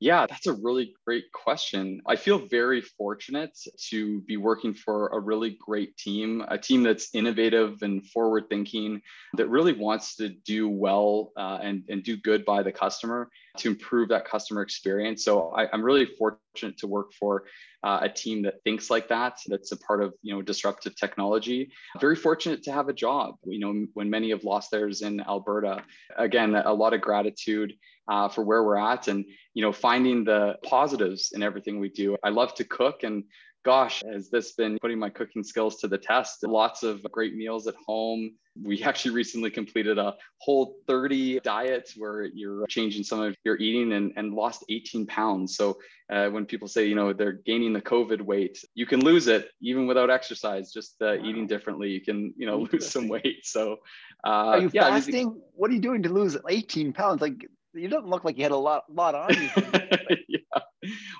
Yeah, 0.00 0.26
that's 0.28 0.46
a 0.46 0.52
really 0.52 0.94
great 1.04 1.32
question. 1.32 2.00
I 2.06 2.14
feel 2.14 2.38
very 2.38 2.80
fortunate 2.80 3.58
to 3.90 4.20
be 4.20 4.36
working 4.36 4.72
for 4.72 5.08
a 5.08 5.18
really 5.18 5.58
great 5.60 5.96
team, 5.96 6.44
a 6.46 6.56
team 6.56 6.84
that's 6.84 7.12
innovative 7.14 7.82
and 7.82 8.06
forward 8.06 8.44
thinking, 8.48 9.02
that 9.34 9.48
really 9.48 9.72
wants 9.72 10.14
to 10.16 10.28
do 10.28 10.68
well 10.68 11.32
uh, 11.36 11.58
and, 11.60 11.82
and 11.88 12.04
do 12.04 12.16
good 12.16 12.44
by 12.44 12.62
the 12.62 12.70
customer 12.70 13.28
to 13.56 13.70
improve 13.70 14.08
that 14.10 14.24
customer 14.24 14.62
experience. 14.62 15.24
So 15.24 15.50
I, 15.50 15.66
am 15.74 15.82
really 15.82 16.06
fortunate 16.06 16.78
to 16.78 16.86
work 16.86 17.12
for 17.18 17.44
uh, 17.82 17.98
a 18.02 18.08
team 18.08 18.42
that 18.42 18.62
thinks 18.62 18.90
like 18.90 19.08
that, 19.08 19.38
that's 19.46 19.72
a 19.72 19.76
part 19.76 20.02
of 20.02 20.14
you 20.22 20.34
know 20.34 20.42
disruptive 20.42 20.96
technology. 20.96 21.70
Very 22.00 22.16
fortunate 22.16 22.62
to 22.64 22.72
have 22.72 22.88
a 22.88 22.92
job. 22.92 23.36
You 23.44 23.60
know, 23.60 23.86
when 23.94 24.10
many 24.10 24.30
have 24.30 24.44
lost 24.44 24.70
theirs 24.70 25.02
in 25.02 25.20
Alberta. 25.20 25.82
Again, 26.16 26.54
a 26.54 26.72
lot 26.72 26.92
of 26.92 27.00
gratitude 27.00 27.74
uh, 28.08 28.28
for 28.28 28.42
where 28.42 28.64
we're 28.64 28.78
at, 28.78 29.08
and 29.08 29.24
you 29.54 29.62
know, 29.62 29.72
finding 29.72 30.24
the 30.24 30.56
positives 30.64 31.32
in 31.34 31.42
everything 31.42 31.78
we 31.78 31.88
do. 31.88 32.16
I 32.24 32.30
love 32.30 32.54
to 32.54 32.64
cook 32.64 33.02
and 33.02 33.24
gosh, 33.64 34.02
has 34.10 34.30
this 34.30 34.52
been 34.52 34.78
putting 34.80 34.98
my 34.98 35.10
cooking 35.10 35.44
skills 35.44 35.76
to 35.76 35.88
the 35.88 35.98
test? 35.98 36.42
Lots 36.42 36.82
of 36.82 37.02
great 37.12 37.34
meals 37.34 37.66
at 37.66 37.74
home. 37.86 38.30
We 38.62 38.82
actually 38.90 39.14
recently 39.14 39.50
completed 39.50 39.98
a 39.98 40.14
whole 40.38 40.76
30 40.86 41.40
diet 41.40 41.90
where 41.96 42.24
you're 42.24 42.66
changing 42.66 43.02
some 43.02 43.20
of 43.20 43.36
your 43.44 43.56
eating 43.58 43.92
and, 43.92 44.12
and 44.16 44.32
lost 44.32 44.64
18 44.70 45.06
pounds. 45.06 45.56
So 45.56 45.78
uh, 46.10 46.28
when 46.28 46.46
people 46.46 46.66
say, 46.66 46.86
you 46.86 46.94
know, 46.94 47.12
they're 47.12 47.40
gaining 47.44 47.72
the 47.72 47.82
COVID 47.82 48.22
weight, 48.22 48.58
you 48.74 48.86
can 48.86 49.00
lose 49.00 49.26
it 49.26 49.50
even 49.60 49.86
without 49.86 50.08
exercise, 50.08 50.72
just 50.72 50.94
uh, 51.02 51.16
wow. 51.18 51.24
eating 51.24 51.46
differently. 51.46 51.90
You 51.90 52.00
can, 52.00 52.32
you 52.36 52.46
know, 52.46 52.60
lose 52.72 52.88
some 52.88 53.08
weight. 53.08 53.44
So 53.44 53.76
uh, 54.24 54.30
are 54.30 54.60
you 54.60 54.70
yeah, 54.72 54.88
fasting? 54.88 55.14
I 55.14 55.18
mean, 55.24 55.42
what 55.54 55.70
are 55.70 55.74
you 55.74 55.80
doing 55.80 56.02
to 56.04 56.08
lose 56.08 56.36
18 56.48 56.92
pounds? 56.94 57.20
Like 57.20 57.46
you 57.78 57.88
don't 57.88 58.06
look 58.06 58.24
like 58.24 58.36
you 58.36 58.44
had 58.44 58.52
a 58.52 58.56
lot, 58.56 58.84
lot 58.92 59.14
on 59.14 59.34
you. 59.34 59.50
yeah. 60.28 60.60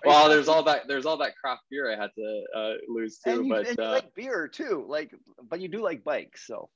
Well, 0.05 0.29
there's 0.29 0.49
all 0.49 0.63
that, 0.65 0.89
there's 0.89 1.07
all 1.07 1.17
that 1.19 1.37
craft 1.37 1.63
beer 1.71 1.93
I 1.93 2.01
had 2.01 2.11
to 2.17 2.45
uh, 2.57 2.73
lose 2.89 3.19
too. 3.19 3.31
And 3.31 3.47
you, 3.47 3.55
but 3.55 3.69
and 3.69 3.79
you 3.79 3.85
uh, 3.85 3.91
like 3.91 4.15
beer 4.15 4.49
too, 4.49 4.85
like, 4.89 5.15
but 5.49 5.61
you 5.61 5.69
do 5.69 5.83
like 5.83 6.05
bikes, 6.05 6.47
so. 6.47 6.69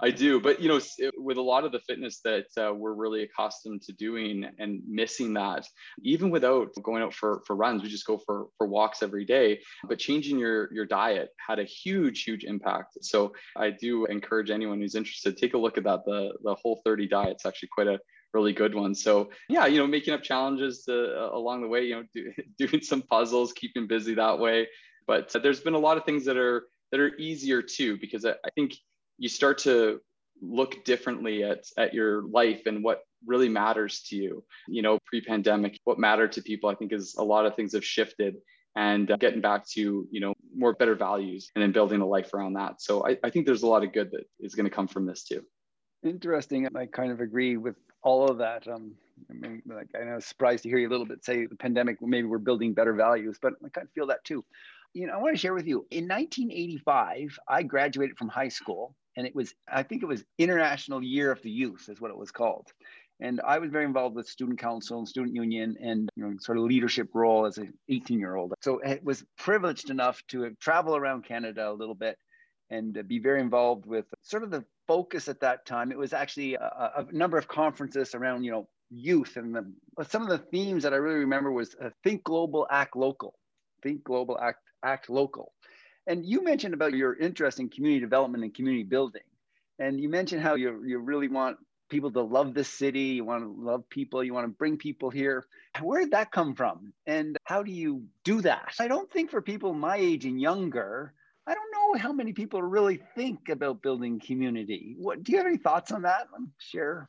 I 0.00 0.10
do, 0.10 0.40
but 0.40 0.60
you 0.60 0.68
know, 0.68 0.80
with 1.18 1.36
a 1.36 1.42
lot 1.42 1.64
of 1.64 1.72
the 1.72 1.80
fitness 1.80 2.20
that 2.24 2.46
uh, 2.58 2.72
we're 2.74 2.94
really 2.94 3.22
accustomed 3.22 3.82
to 3.82 3.92
doing 3.92 4.46
and 4.58 4.82
missing 4.86 5.34
that, 5.34 5.66
even 6.02 6.30
without 6.30 6.70
going 6.82 7.02
out 7.02 7.14
for 7.14 7.42
for 7.46 7.56
runs, 7.56 7.82
we 7.82 7.88
just 7.88 8.06
go 8.06 8.18
for 8.18 8.46
for 8.58 8.66
walks 8.66 9.02
every 9.02 9.24
day. 9.24 9.60
But 9.84 9.98
changing 9.98 10.38
your 10.38 10.72
your 10.72 10.86
diet 10.86 11.30
had 11.46 11.58
a 11.58 11.64
huge, 11.64 12.24
huge 12.24 12.44
impact. 12.44 12.98
So 13.02 13.32
I 13.56 13.70
do 13.70 14.06
encourage 14.06 14.50
anyone 14.50 14.80
who's 14.80 14.94
interested, 14.94 15.36
take 15.36 15.54
a 15.54 15.58
look 15.58 15.78
at 15.78 15.84
that. 15.84 16.04
The 16.04 16.32
the 16.42 16.54
whole 16.54 16.80
30 16.84 17.08
diet. 17.08 17.26
diet's 17.26 17.46
actually 17.46 17.68
quite 17.72 17.86
a 17.86 17.98
really 18.34 18.52
good 18.52 18.74
ones. 18.74 19.02
So 19.02 19.30
yeah, 19.48 19.66
you 19.66 19.78
know, 19.78 19.86
making 19.86 20.14
up 20.14 20.22
challenges 20.22 20.84
to, 20.84 21.16
uh, 21.18 21.30
along 21.36 21.62
the 21.62 21.68
way, 21.68 21.84
you 21.84 21.96
know, 21.96 22.04
do, 22.14 22.32
doing 22.66 22.82
some 22.82 23.02
puzzles, 23.02 23.52
keeping 23.52 23.86
busy 23.86 24.14
that 24.14 24.38
way. 24.38 24.68
But 25.06 25.34
uh, 25.34 25.38
there's 25.38 25.60
been 25.60 25.74
a 25.74 25.78
lot 25.78 25.96
of 25.96 26.04
things 26.04 26.24
that 26.26 26.36
are 26.36 26.66
that 26.92 27.00
are 27.00 27.16
easier 27.16 27.62
too, 27.62 27.98
because 28.00 28.24
I, 28.24 28.30
I 28.30 28.50
think 28.54 28.74
you 29.18 29.28
start 29.28 29.58
to 29.58 30.00
look 30.42 30.84
differently 30.84 31.42
at, 31.42 31.64
at 31.78 31.94
your 31.94 32.22
life 32.28 32.62
and 32.66 32.84
what 32.84 33.00
really 33.24 33.48
matters 33.48 34.02
to 34.08 34.16
you. 34.16 34.44
You 34.68 34.82
know, 34.82 34.98
pre-pandemic, 35.06 35.78
what 35.84 35.98
mattered 35.98 36.32
to 36.32 36.42
people, 36.42 36.68
I 36.68 36.74
think 36.74 36.92
is 36.92 37.16
a 37.18 37.24
lot 37.24 37.46
of 37.46 37.56
things 37.56 37.72
have 37.72 37.84
shifted 37.84 38.36
and 38.76 39.10
uh, 39.10 39.16
getting 39.16 39.40
back 39.40 39.66
to, 39.70 40.06
you 40.10 40.20
know, 40.20 40.34
more 40.54 40.74
better 40.74 40.94
values 40.94 41.50
and 41.54 41.62
then 41.62 41.72
building 41.72 42.02
a 42.02 42.06
life 42.06 42.34
around 42.34 42.54
that. 42.54 42.82
So 42.82 43.06
I, 43.06 43.16
I 43.24 43.30
think 43.30 43.46
there's 43.46 43.62
a 43.62 43.66
lot 43.66 43.82
of 43.82 43.92
good 43.92 44.10
that 44.12 44.24
is 44.38 44.54
going 44.54 44.68
to 44.68 44.74
come 44.74 44.86
from 44.86 45.06
this 45.06 45.24
too. 45.24 45.42
Interesting. 46.04 46.68
I 46.76 46.86
kind 46.86 47.10
of 47.10 47.20
agree 47.20 47.56
with 47.56 47.76
all 48.06 48.30
of 48.30 48.38
that. 48.38 48.68
Um, 48.68 48.92
I 49.28 49.32
mean, 49.32 49.62
like 49.66 49.88
I 50.00 50.04
know, 50.04 50.20
surprised 50.20 50.62
to 50.62 50.68
hear 50.68 50.78
you 50.78 50.88
a 50.88 50.90
little 50.94 51.06
bit 51.06 51.24
say 51.24 51.46
the 51.46 51.56
pandemic, 51.56 52.00
maybe 52.00 52.28
we're 52.28 52.38
building 52.38 52.72
better 52.72 52.94
values, 52.94 53.36
but 53.42 53.54
I 53.64 53.68
kind 53.68 53.86
of 53.86 53.92
feel 53.92 54.06
that 54.06 54.24
too. 54.24 54.44
You 54.94 55.08
know, 55.08 55.14
I 55.14 55.16
want 55.16 55.34
to 55.34 55.40
share 55.40 55.54
with 55.54 55.66
you 55.66 55.84
in 55.90 56.06
1985, 56.06 57.36
I 57.48 57.62
graduated 57.64 58.16
from 58.16 58.28
high 58.28 58.48
school 58.48 58.94
and 59.16 59.26
it 59.26 59.34
was, 59.34 59.54
I 59.70 59.82
think 59.82 60.04
it 60.04 60.06
was 60.06 60.24
International 60.38 61.02
Year 61.02 61.32
of 61.32 61.42
the 61.42 61.50
Youth 61.50 61.88
is 61.88 62.00
what 62.00 62.12
it 62.12 62.16
was 62.16 62.30
called. 62.30 62.68
And 63.20 63.40
I 63.40 63.58
was 63.58 63.70
very 63.70 63.84
involved 63.84 64.14
with 64.14 64.28
student 64.28 64.60
council 64.60 64.98
and 64.98 65.08
student 65.08 65.34
union 65.34 65.76
and 65.82 66.08
you 66.14 66.24
know, 66.24 66.36
sort 66.38 66.58
of 66.58 66.64
leadership 66.64 67.08
role 67.12 67.44
as 67.44 67.58
an 67.58 67.72
18 67.88 68.20
year 68.20 68.36
old. 68.36 68.54
So 68.62 68.80
I 68.86 69.00
was 69.02 69.24
privileged 69.36 69.90
enough 69.90 70.22
to 70.28 70.54
travel 70.60 70.96
around 70.96 71.24
Canada 71.24 71.68
a 71.68 71.72
little 71.72 71.94
bit 71.94 72.16
and 72.70 72.96
be 73.08 73.18
very 73.18 73.40
involved 73.40 73.86
with 73.86 74.06
sort 74.22 74.44
of 74.44 74.50
the 74.50 74.64
focus 74.86 75.28
at 75.28 75.40
that 75.40 75.66
time. 75.66 75.90
It 75.90 75.98
was 75.98 76.12
actually 76.12 76.54
a, 76.54 76.92
a 76.96 77.06
number 77.12 77.38
of 77.38 77.48
conferences 77.48 78.14
around, 78.14 78.44
you 78.44 78.52
know, 78.52 78.68
youth 78.90 79.36
and 79.36 79.54
the, 79.54 79.72
some 80.04 80.22
of 80.22 80.28
the 80.28 80.38
themes 80.38 80.82
that 80.84 80.92
I 80.92 80.96
really 80.96 81.18
remember 81.18 81.50
was 81.50 81.74
uh, 81.82 81.90
think 82.04 82.22
global, 82.24 82.66
act 82.70 82.96
local, 82.96 83.34
think 83.82 84.04
global, 84.04 84.38
act, 84.40 84.60
act 84.84 85.10
local. 85.10 85.52
And 86.06 86.24
you 86.24 86.42
mentioned 86.42 86.74
about 86.74 86.92
your 86.92 87.16
interest 87.16 87.58
in 87.58 87.68
community 87.68 88.00
development 88.00 88.44
and 88.44 88.54
community 88.54 88.84
building. 88.84 89.22
And 89.78 90.00
you 90.00 90.08
mentioned 90.08 90.42
how 90.42 90.54
you, 90.54 90.84
you 90.86 90.98
really 90.98 91.28
want 91.28 91.58
people 91.88 92.10
to 92.10 92.22
love 92.22 92.54
this 92.54 92.68
city, 92.68 93.00
you 93.00 93.24
want 93.24 93.42
to 93.42 93.50
love 93.58 93.88
people, 93.90 94.22
you 94.22 94.32
want 94.32 94.44
to 94.44 94.56
bring 94.56 94.76
people 94.76 95.10
here. 95.10 95.46
Where 95.80 96.00
did 96.00 96.12
that 96.12 96.32
come 96.32 96.54
from? 96.54 96.92
And 97.06 97.36
how 97.44 97.62
do 97.62 97.72
you 97.72 98.04
do 98.24 98.40
that? 98.42 98.74
I 98.78 98.88
don't 98.88 99.10
think 99.10 99.30
for 99.30 99.42
people 99.42 99.72
my 99.72 99.96
age 99.96 100.24
and 100.24 100.40
younger, 100.40 101.12
I 101.46 101.54
don't 101.54 101.72
know 101.72 101.98
how 101.98 102.12
many 102.12 102.32
people 102.32 102.60
really 102.62 103.00
think 103.14 103.48
about 103.48 103.82
building 103.82 104.20
community. 104.20 104.96
What 104.98 105.22
do 105.22 105.32
you 105.32 105.38
have 105.38 105.46
any 105.46 105.58
thoughts 105.58 105.92
on 105.92 106.02
that? 106.02 106.26
Share. 106.58 107.08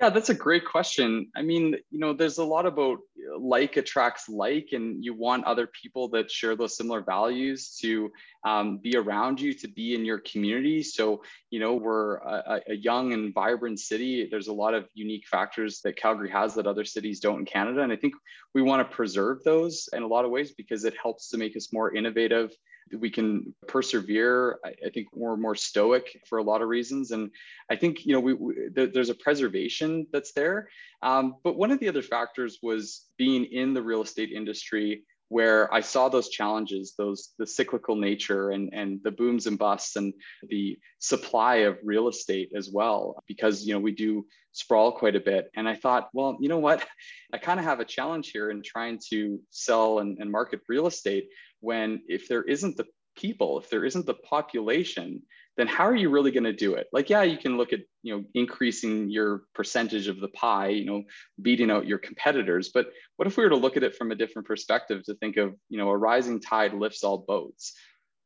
Yeah, 0.00 0.08
that's 0.08 0.30
a 0.30 0.34
great 0.34 0.64
question. 0.64 1.28
I 1.36 1.42
mean, 1.42 1.76
you 1.90 1.98
know, 2.00 2.12
there's 2.12 2.38
a 2.38 2.44
lot 2.44 2.66
about 2.66 2.98
like 3.38 3.76
attracts 3.76 4.28
like, 4.28 4.70
and 4.72 5.04
you 5.04 5.14
want 5.14 5.44
other 5.44 5.68
people 5.68 6.08
that 6.08 6.28
share 6.28 6.56
those 6.56 6.76
similar 6.76 7.02
values 7.02 7.76
to 7.82 8.10
um, 8.44 8.78
be 8.78 8.96
around 8.96 9.40
you, 9.40 9.52
to 9.54 9.68
be 9.68 9.94
in 9.94 10.04
your 10.04 10.18
community. 10.18 10.82
So, 10.82 11.22
you 11.50 11.60
know, 11.60 11.74
we're 11.74 12.16
a, 12.16 12.62
a, 12.70 12.74
young 12.74 13.12
and 13.12 13.32
vibrant 13.32 13.78
city. 13.78 14.26
There's 14.28 14.48
a 14.48 14.52
lot 14.52 14.74
of 14.74 14.88
unique 14.94 15.28
factors 15.28 15.80
that 15.84 15.96
Calgary 15.96 16.30
has 16.30 16.54
that 16.54 16.66
other 16.66 16.84
cities 16.84 17.20
don't 17.20 17.40
in 17.40 17.44
Canada. 17.44 17.82
And 17.82 17.92
I 17.92 17.96
think 17.96 18.14
we 18.54 18.62
want 18.62 18.88
to 18.88 18.96
preserve 18.96 19.44
those 19.44 19.88
in 19.92 20.02
a 20.02 20.08
lot 20.08 20.24
of 20.24 20.32
ways 20.32 20.52
because 20.52 20.84
it 20.84 20.94
helps 21.00 21.28
to 21.28 21.38
make 21.38 21.56
us 21.56 21.72
more 21.72 21.94
innovative 21.94 22.50
we 22.98 23.10
can 23.10 23.54
persevere. 23.66 24.58
I, 24.64 24.74
I, 24.86 24.90
think 24.90 25.08
we're 25.12 25.36
more 25.36 25.54
stoic 25.54 26.20
for 26.28 26.38
a 26.38 26.42
lot 26.42 26.62
of 26.62 26.68
reasons, 26.68 27.10
and 27.10 27.30
I 27.70 27.76
think 27.76 28.04
you 28.06 28.12
know 28.12 28.20
we, 28.20 28.34
we 28.34 28.54
there's 28.74 29.10
a 29.10 29.14
preservation 29.14 30.06
that's 30.12 30.32
there. 30.32 30.68
Um, 31.02 31.36
but 31.44 31.56
one 31.56 31.70
of 31.70 31.80
the 31.80 31.88
other 31.88 32.02
factors 32.02 32.58
was 32.62 33.06
being 33.18 33.44
in 33.44 33.74
the 33.74 33.82
real 33.82 34.02
estate 34.02 34.30
industry 34.30 35.04
where 35.32 35.72
I 35.72 35.80
saw 35.80 36.10
those 36.10 36.28
challenges, 36.28 36.92
those 36.98 37.30
the 37.38 37.46
cyclical 37.46 37.96
nature 37.96 38.50
and, 38.50 38.68
and 38.74 39.00
the 39.02 39.10
booms 39.10 39.46
and 39.46 39.58
busts 39.58 39.96
and 39.96 40.12
the 40.50 40.78
supply 40.98 41.56
of 41.68 41.78
real 41.82 42.08
estate 42.08 42.50
as 42.54 42.68
well, 42.70 43.22
because 43.26 43.64
you 43.64 43.72
know 43.72 43.80
we 43.80 43.92
do 43.92 44.26
sprawl 44.52 44.92
quite 44.92 45.16
a 45.16 45.20
bit. 45.20 45.50
And 45.56 45.66
I 45.66 45.74
thought, 45.74 46.10
well, 46.12 46.36
you 46.38 46.48
know 46.48 46.58
what? 46.58 46.86
I 47.32 47.38
kind 47.38 47.58
of 47.58 47.64
have 47.64 47.80
a 47.80 47.84
challenge 47.84 48.30
here 48.30 48.50
in 48.50 48.62
trying 48.62 49.00
to 49.08 49.40
sell 49.50 50.00
and, 50.00 50.18
and 50.18 50.30
market 50.30 50.60
real 50.68 50.86
estate 50.86 51.28
when 51.62 52.02
if 52.06 52.28
there 52.28 52.42
isn't 52.42 52.76
the 52.76 52.86
people, 53.16 53.58
if 53.58 53.70
there 53.70 53.84
isn't 53.84 54.06
the 54.06 54.14
population, 54.14 55.22
then 55.56 55.66
how 55.66 55.84
are 55.84 55.96
you 55.96 56.08
really 56.08 56.30
going 56.30 56.44
to 56.44 56.52
do 56.52 56.74
it? 56.74 56.86
Like, 56.92 57.10
yeah, 57.10 57.22
you 57.22 57.36
can 57.36 57.56
look 57.56 57.72
at, 57.72 57.80
you 58.02 58.16
know, 58.16 58.24
increasing 58.34 59.10
your 59.10 59.42
percentage 59.54 60.08
of 60.08 60.18
the 60.18 60.28
pie, 60.28 60.68
you 60.68 60.86
know, 60.86 61.02
beating 61.40 61.70
out 61.70 61.86
your 61.86 61.98
competitors. 61.98 62.70
But 62.72 62.90
what 63.16 63.28
if 63.28 63.36
we 63.36 63.44
were 63.44 63.50
to 63.50 63.56
look 63.56 63.76
at 63.76 63.82
it 63.82 63.96
from 63.96 64.12
a 64.12 64.14
different 64.14 64.48
perspective 64.48 65.02
to 65.04 65.14
think 65.14 65.36
of, 65.36 65.54
you 65.68 65.78
know, 65.78 65.90
a 65.90 65.96
rising 65.96 66.40
tide 66.40 66.72
lifts 66.72 67.04
all 67.04 67.18
boats. 67.18 67.74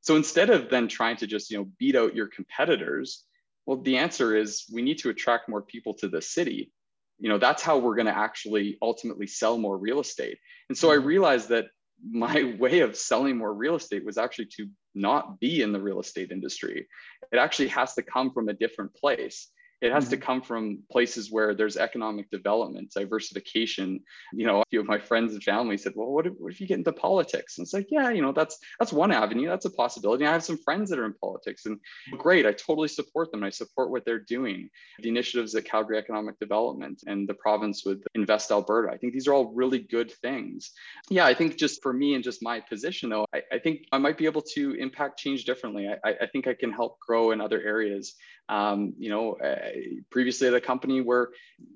So 0.02 0.14
instead 0.14 0.50
of 0.50 0.70
then 0.70 0.86
trying 0.86 1.16
to 1.16 1.26
just, 1.26 1.50
you 1.50 1.58
know, 1.58 1.68
beat 1.78 1.96
out 1.96 2.14
your 2.14 2.28
competitors, 2.28 3.24
well, 3.66 3.78
the 3.78 3.96
answer 3.96 4.36
is 4.36 4.64
we 4.72 4.82
need 4.82 4.98
to 4.98 5.10
attract 5.10 5.48
more 5.48 5.62
people 5.62 5.94
to 5.94 6.08
the 6.08 6.22
city. 6.22 6.70
You 7.18 7.28
know, 7.28 7.38
that's 7.38 7.62
how 7.62 7.78
we're 7.78 7.96
going 7.96 8.06
to 8.06 8.16
actually 8.16 8.78
ultimately 8.80 9.26
sell 9.26 9.58
more 9.58 9.76
real 9.76 9.98
estate. 9.98 10.38
And 10.68 10.78
so 10.78 10.92
I 10.92 10.96
mm-hmm. 10.96 11.06
realized 11.06 11.48
that 11.48 11.66
my 12.04 12.56
way 12.58 12.80
of 12.80 12.96
selling 12.96 13.36
more 13.36 13.54
real 13.54 13.76
estate 13.76 14.04
was 14.04 14.18
actually 14.18 14.48
to 14.56 14.68
not 14.94 15.38
be 15.40 15.62
in 15.62 15.72
the 15.72 15.80
real 15.80 16.00
estate 16.00 16.30
industry. 16.30 16.86
It 17.32 17.36
actually 17.36 17.68
has 17.68 17.94
to 17.94 18.02
come 18.02 18.32
from 18.32 18.48
a 18.48 18.54
different 18.54 18.94
place 18.94 19.48
it 19.80 19.92
has 19.92 20.04
mm-hmm. 20.04 20.10
to 20.12 20.16
come 20.16 20.42
from 20.42 20.78
places 20.90 21.30
where 21.30 21.54
there's 21.54 21.76
economic 21.76 22.30
development 22.30 22.92
diversification. 22.92 24.00
You 24.32 24.46
know 24.46 24.60
a 24.60 24.64
few 24.70 24.80
of 24.80 24.86
my 24.86 24.98
friends 24.98 25.32
and 25.32 25.42
family 25.42 25.76
said 25.76 25.92
well 25.94 26.08
what 26.08 26.26
if, 26.26 26.32
what 26.38 26.52
if 26.52 26.60
you 26.60 26.66
get 26.66 26.78
into 26.78 26.92
politics? 26.92 27.58
And 27.58 27.64
it's 27.64 27.74
like 27.74 27.88
yeah 27.90 28.10
you 28.10 28.22
know 28.22 28.32
that's 28.32 28.58
that's 28.78 28.92
one 28.92 29.12
avenue 29.12 29.48
that's 29.48 29.66
a 29.66 29.70
possibility. 29.70 30.24
I 30.24 30.32
have 30.32 30.44
some 30.44 30.58
friends 30.58 30.90
that 30.90 30.98
are 30.98 31.04
in 31.04 31.14
politics 31.14 31.66
and 31.66 31.78
great 32.18 32.46
i 32.46 32.52
totally 32.52 32.88
support 32.88 33.30
them 33.30 33.44
i 33.44 33.50
support 33.50 33.90
what 33.90 34.04
they're 34.04 34.18
doing. 34.18 34.70
The 35.00 35.08
initiatives 35.08 35.54
at 35.54 35.64
calgary 35.64 35.98
economic 35.98 36.38
development 36.38 37.02
and 37.06 37.28
the 37.28 37.34
province 37.34 37.84
with 37.84 38.02
invest 38.14 38.50
alberta 38.50 38.92
i 38.92 38.96
think 38.96 39.12
these 39.12 39.28
are 39.28 39.34
all 39.34 39.52
really 39.54 39.80
good 39.80 40.10
things. 40.10 40.72
Yeah 41.10 41.26
i 41.26 41.34
think 41.34 41.56
just 41.56 41.82
for 41.82 41.92
me 41.92 42.14
and 42.14 42.24
just 42.24 42.42
my 42.42 42.60
position 42.60 43.10
though 43.10 43.26
i, 43.34 43.42
I 43.52 43.58
think 43.58 43.86
i 43.92 43.98
might 43.98 44.18
be 44.18 44.26
able 44.26 44.42
to 44.54 44.72
impact 44.74 45.18
change 45.18 45.44
differently. 45.44 45.88
I, 45.88 46.10
I 46.22 46.26
think 46.26 46.46
i 46.46 46.54
can 46.54 46.72
help 46.72 46.98
grow 47.00 47.30
in 47.32 47.40
other 47.40 47.60
areas 47.60 48.14
um, 48.48 48.94
you 48.98 49.10
know, 49.10 49.32
uh, 49.34 49.70
previously 50.10 50.46
at 50.46 50.54
a 50.54 50.60
company 50.60 51.00
where 51.00 51.30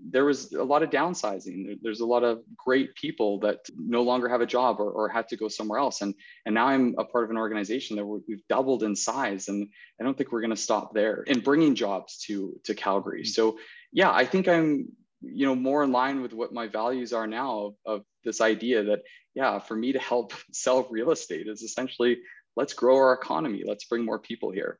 there 0.08 0.24
was 0.24 0.52
a 0.52 0.62
lot 0.62 0.82
of 0.82 0.90
downsizing. 0.90 1.78
There's 1.82 2.00
a 2.00 2.06
lot 2.06 2.22
of 2.22 2.42
great 2.56 2.94
people 2.94 3.40
that 3.40 3.60
no 3.76 4.02
longer 4.02 4.28
have 4.28 4.40
a 4.40 4.46
job 4.46 4.78
or, 4.78 4.90
or 4.90 5.08
had 5.08 5.28
to 5.28 5.36
go 5.36 5.48
somewhere 5.48 5.80
else. 5.80 6.00
And, 6.00 6.14
and 6.46 6.54
now 6.54 6.66
I'm 6.66 6.94
a 6.98 7.04
part 7.04 7.24
of 7.24 7.30
an 7.30 7.36
organization 7.36 7.96
that 7.96 8.06
we've 8.06 8.46
doubled 8.48 8.84
in 8.84 8.94
size. 8.94 9.48
And 9.48 9.68
I 10.00 10.04
don't 10.04 10.16
think 10.16 10.30
we're 10.30 10.42
going 10.42 10.50
to 10.50 10.56
stop 10.56 10.94
there 10.94 11.22
in 11.24 11.40
bringing 11.40 11.74
jobs 11.74 12.18
to, 12.26 12.58
to 12.64 12.74
Calgary. 12.74 13.24
So 13.24 13.58
yeah, 13.92 14.12
I 14.12 14.24
think 14.24 14.46
I'm, 14.46 14.88
you 15.22 15.46
know, 15.46 15.56
more 15.56 15.82
in 15.82 15.90
line 15.90 16.22
with 16.22 16.32
what 16.32 16.52
my 16.52 16.68
values 16.68 17.12
are 17.12 17.26
now 17.26 17.58
of, 17.58 17.74
of 17.84 18.04
this 18.24 18.40
idea 18.40 18.84
that, 18.84 19.00
yeah, 19.34 19.58
for 19.58 19.74
me 19.74 19.92
to 19.92 19.98
help 19.98 20.34
sell 20.52 20.86
real 20.88 21.10
estate 21.10 21.48
is 21.48 21.62
essentially 21.62 22.18
let's 22.56 22.74
grow 22.74 22.96
our 22.96 23.12
economy. 23.12 23.64
Let's 23.66 23.84
bring 23.84 24.04
more 24.04 24.20
people 24.20 24.52
here. 24.52 24.78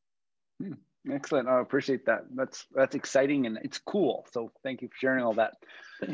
Hmm. 0.62 0.74
Excellent. 1.09 1.49
I 1.49 1.61
appreciate 1.61 2.05
that. 2.07 2.25
That's 2.35 2.67
that's 2.75 2.95
exciting 2.95 3.47
and 3.47 3.59
it's 3.63 3.79
cool. 3.79 4.27
So 4.33 4.53
thank 4.63 4.83
you 4.83 4.89
for 4.89 4.95
sharing 5.01 5.25
all 5.25 5.35
that. 5.35 5.55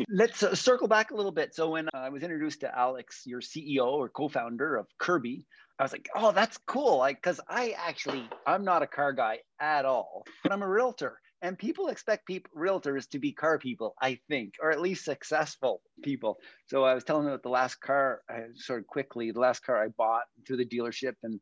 Let's 0.08 0.42
uh, 0.42 0.54
circle 0.54 0.86
back 0.86 1.10
a 1.10 1.14
little 1.14 1.32
bit. 1.32 1.54
So 1.54 1.70
when 1.70 1.88
uh, 1.88 1.98
I 1.98 2.08
was 2.08 2.22
introduced 2.22 2.60
to 2.60 2.78
Alex, 2.78 3.22
your 3.26 3.40
CEO 3.40 3.86
or 3.86 4.08
co-founder 4.08 4.76
of 4.76 4.86
Kirby, 4.98 5.44
I 5.78 5.82
was 5.82 5.92
like, 5.92 6.08
oh, 6.14 6.30
that's 6.30 6.58
cool. 6.66 6.98
Like, 6.98 7.20
cause 7.20 7.40
I 7.48 7.74
actually, 7.76 8.28
I'm 8.46 8.64
not 8.64 8.82
a 8.82 8.86
car 8.86 9.12
guy 9.12 9.40
at 9.60 9.84
all, 9.84 10.24
but 10.42 10.52
I'm 10.52 10.62
a 10.62 10.68
realtor. 10.68 11.18
And 11.42 11.58
people 11.58 11.88
expect 11.88 12.26
people, 12.26 12.50
realtors 12.56 13.08
to 13.10 13.18
be 13.18 13.32
car 13.32 13.58
people, 13.58 13.94
I 14.00 14.18
think, 14.28 14.54
or 14.62 14.70
at 14.70 14.80
least 14.80 15.04
successful 15.04 15.82
people. 16.02 16.38
So 16.66 16.84
I 16.84 16.94
was 16.94 17.04
telling 17.04 17.24
them 17.24 17.34
about 17.34 17.42
the 17.42 17.50
last 17.50 17.80
car, 17.80 18.22
I 18.30 18.44
sort 18.54 18.80
of 18.80 18.86
quickly, 18.86 19.32
the 19.32 19.40
last 19.40 19.64
car 19.64 19.82
I 19.82 19.88
bought 19.88 20.24
through 20.46 20.56
the 20.56 20.64
dealership. 20.64 21.14
And 21.22 21.40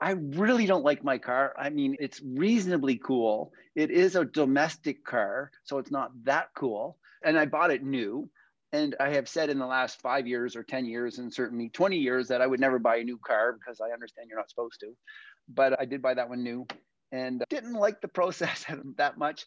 I 0.00 0.12
really 0.12 0.66
don't 0.66 0.84
like 0.84 1.04
my 1.04 1.18
car. 1.18 1.54
I 1.58 1.70
mean, 1.70 1.96
it's 2.00 2.20
reasonably 2.22 2.96
cool. 2.96 3.52
It 3.74 3.90
is 3.90 4.16
a 4.16 4.24
domestic 4.24 5.04
car, 5.04 5.50
so 5.64 5.78
it's 5.78 5.90
not 5.90 6.10
that 6.24 6.48
cool. 6.56 6.98
And 7.24 7.38
I 7.38 7.46
bought 7.46 7.70
it 7.70 7.82
new. 7.82 8.28
And 8.72 8.96
I 8.98 9.10
have 9.10 9.28
said 9.28 9.50
in 9.50 9.58
the 9.60 9.66
last 9.66 10.00
five 10.00 10.26
years 10.26 10.56
or 10.56 10.64
10 10.64 10.84
years, 10.86 11.18
and 11.18 11.32
certainly 11.32 11.68
20 11.68 11.96
years, 11.96 12.26
that 12.28 12.42
I 12.42 12.46
would 12.46 12.58
never 12.58 12.80
buy 12.80 12.96
a 12.96 13.04
new 13.04 13.18
car 13.18 13.52
because 13.52 13.80
I 13.80 13.92
understand 13.92 14.26
you're 14.28 14.38
not 14.38 14.50
supposed 14.50 14.80
to. 14.80 14.96
But 15.48 15.80
I 15.80 15.84
did 15.84 16.02
buy 16.02 16.14
that 16.14 16.28
one 16.28 16.42
new 16.42 16.66
and 17.12 17.44
didn't 17.48 17.74
like 17.74 18.00
the 18.00 18.08
process 18.20 18.64
that 18.96 19.16
much. 19.16 19.46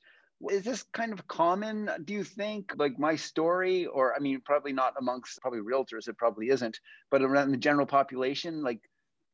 Is 0.50 0.64
this 0.64 0.84
kind 0.94 1.12
of 1.12 1.28
common, 1.28 1.90
do 2.06 2.14
you 2.14 2.24
think, 2.24 2.72
like 2.78 2.98
my 2.98 3.16
story? 3.16 3.86
Or, 3.88 4.16
I 4.16 4.20
mean, 4.20 4.40
probably 4.46 4.72
not 4.72 4.94
amongst 4.98 5.42
probably 5.42 5.60
realtors, 5.60 6.08
it 6.08 6.18
probably 6.18 6.50
isn't, 6.50 6.80
but 7.12 7.22
around 7.22 7.52
the 7.52 7.58
general 7.58 7.88
population, 7.88 8.64
like 8.64 8.80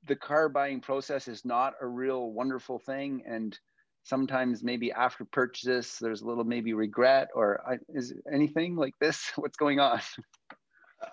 the 0.08 0.16
car 0.16 0.50
buying 0.50 0.82
process 0.82 1.28
is 1.28 1.46
not 1.46 1.74
a 1.82 1.88
real 1.88 2.32
wonderful 2.32 2.80
thing. 2.80 3.24
And 3.26 3.58
sometimes 4.04 4.64
maybe 4.64 4.92
after 4.92 5.26
purchase 5.26 5.98
there's 6.00 6.22
a 6.22 6.28
little 6.28 6.44
maybe 6.44 6.74
regret 6.74 7.30
or 7.34 7.80
is 7.90 8.14
anything 8.32 8.76
like 8.76 8.94
this? 9.00 9.32
What's 9.36 9.58
going 9.58 9.80
on? 9.80 10.02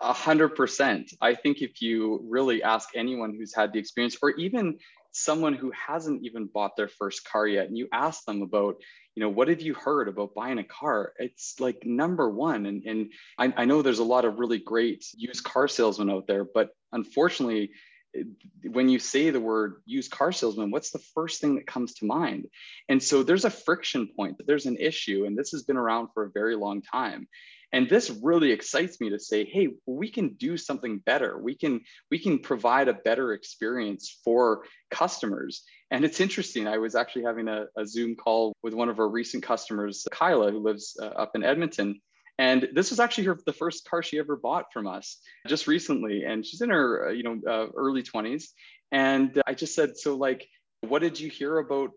A 0.01 0.13
hundred 0.13 0.51
percent. 0.51 1.13
I 1.21 1.35
think 1.35 1.63
if 1.63 1.83
you 1.83 2.25
really 2.29 2.63
ask 2.63 2.91
anyone 2.95 3.35
who's 3.35 3.55
had 3.55 3.73
the 3.73 3.79
experience 3.79 4.17
or 4.23 4.31
even 4.31 4.79
someone 5.13 5.55
who 5.55 5.73
hasn't 5.73 6.25
even 6.25 6.47
bought 6.47 6.77
their 6.77 6.87
first 6.87 7.29
car 7.29 7.45
yet 7.47 7.67
and 7.67 7.77
you 7.77 7.89
ask 7.93 8.25
them 8.25 8.43
about 8.43 8.77
you 9.17 9.21
know 9.21 9.29
what 9.29 9.49
have 9.49 9.61
you 9.61 9.75
heard 9.75 10.07
about 10.07 10.35
buying 10.35 10.59
a 10.59 10.65
car? 10.65 11.13
It's 11.19 11.59
like 11.59 11.85
number 11.85 12.31
one 12.31 12.67
and, 12.67 12.85
and 12.85 13.13
I, 13.37 13.53
I 13.57 13.65
know 13.65 13.83
there's 13.83 13.99
a 13.99 14.05
lot 14.05 14.25
of 14.25 14.39
really 14.39 14.59
great 14.59 15.05
used 15.17 15.43
car 15.43 15.67
salesmen 15.67 16.11
out 16.11 16.29
there 16.29 16.45
but 16.45 16.71
unfortunately 16.93 17.73
when 18.65 18.89
you 18.89 18.99
say 18.99 19.31
the 19.31 19.41
word 19.41 19.83
used 19.87 20.11
car 20.11 20.33
salesman, 20.33 20.71
what's 20.71 20.91
the 20.91 21.03
first 21.15 21.41
thing 21.41 21.57
that 21.57 21.67
comes 21.67 21.95
to 21.95 22.07
mind? 22.07 22.47
And 22.89 23.03
so 23.03 23.23
there's 23.23 23.45
a 23.45 23.51
friction 23.51 24.09
point, 24.17 24.41
there's 24.47 24.67
an 24.67 24.77
issue, 24.77 25.25
and 25.27 25.37
this 25.37 25.51
has 25.51 25.63
been 25.63 25.77
around 25.77 26.09
for 26.15 26.25
a 26.25 26.31
very 26.31 26.57
long 26.57 26.83
time. 26.83 27.29
And 27.73 27.89
this 27.89 28.11
really 28.11 28.51
excites 28.51 29.01
me 29.01 29.11
to 29.11 29.19
say, 29.19 29.45
hey, 29.45 29.69
we 29.87 30.11
can 30.11 30.35
do 30.35 30.57
something 30.57 30.99
better. 30.99 31.39
We 31.39 31.55
can 31.55 31.83
we 32.11 32.19
can 32.19 32.41
provide 32.41 32.89
a 32.89 32.95
better 32.95 33.33
experience 33.33 34.19
for 34.25 34.65
customers. 34.91 35.63
And 35.93 36.05
it's 36.05 36.21
interesting. 36.21 36.67
I 36.67 36.79
was 36.79 36.97
actually 36.97 37.25
having 37.25 37.47
a, 37.47 37.67
a 37.77 37.87
Zoom 37.87 38.17
call 38.17 38.53
with 38.63 38.75
one 38.75 38.89
of 38.89 38.99
our 38.99 39.09
recent 39.09 39.45
customers, 39.45 40.07
Kyla, 40.11 40.51
who 40.51 40.59
lives 40.59 40.97
uh, 41.01 41.07
up 41.07 41.37
in 41.37 41.45
Edmonton. 41.45 42.01
And 42.41 42.71
this 42.73 42.89
was 42.89 43.01
actually 43.01 43.25
her 43.25 43.39
the 43.45 43.53
first 43.53 43.87
car 43.87 44.03
she 44.03 44.19
ever 44.19 44.35
bought 44.35 44.73
from 44.73 44.87
us 44.87 45.19
just 45.47 45.67
recently. 45.67 46.25
And 46.25 46.45
she's 46.45 46.63
in 46.63 46.71
her 46.71 47.09
uh, 47.09 47.13
you 47.13 47.23
know 47.23 47.39
uh, 47.47 47.67
early 47.77 48.03
20s. 48.03 48.45
And 48.91 49.41
I 49.47 49.53
just 49.53 49.75
said, 49.75 49.99
so 49.99 50.17
like, 50.17 50.49
what 50.81 51.03
did 51.03 51.21
you 51.21 51.29
hear 51.29 51.59
about 51.59 51.91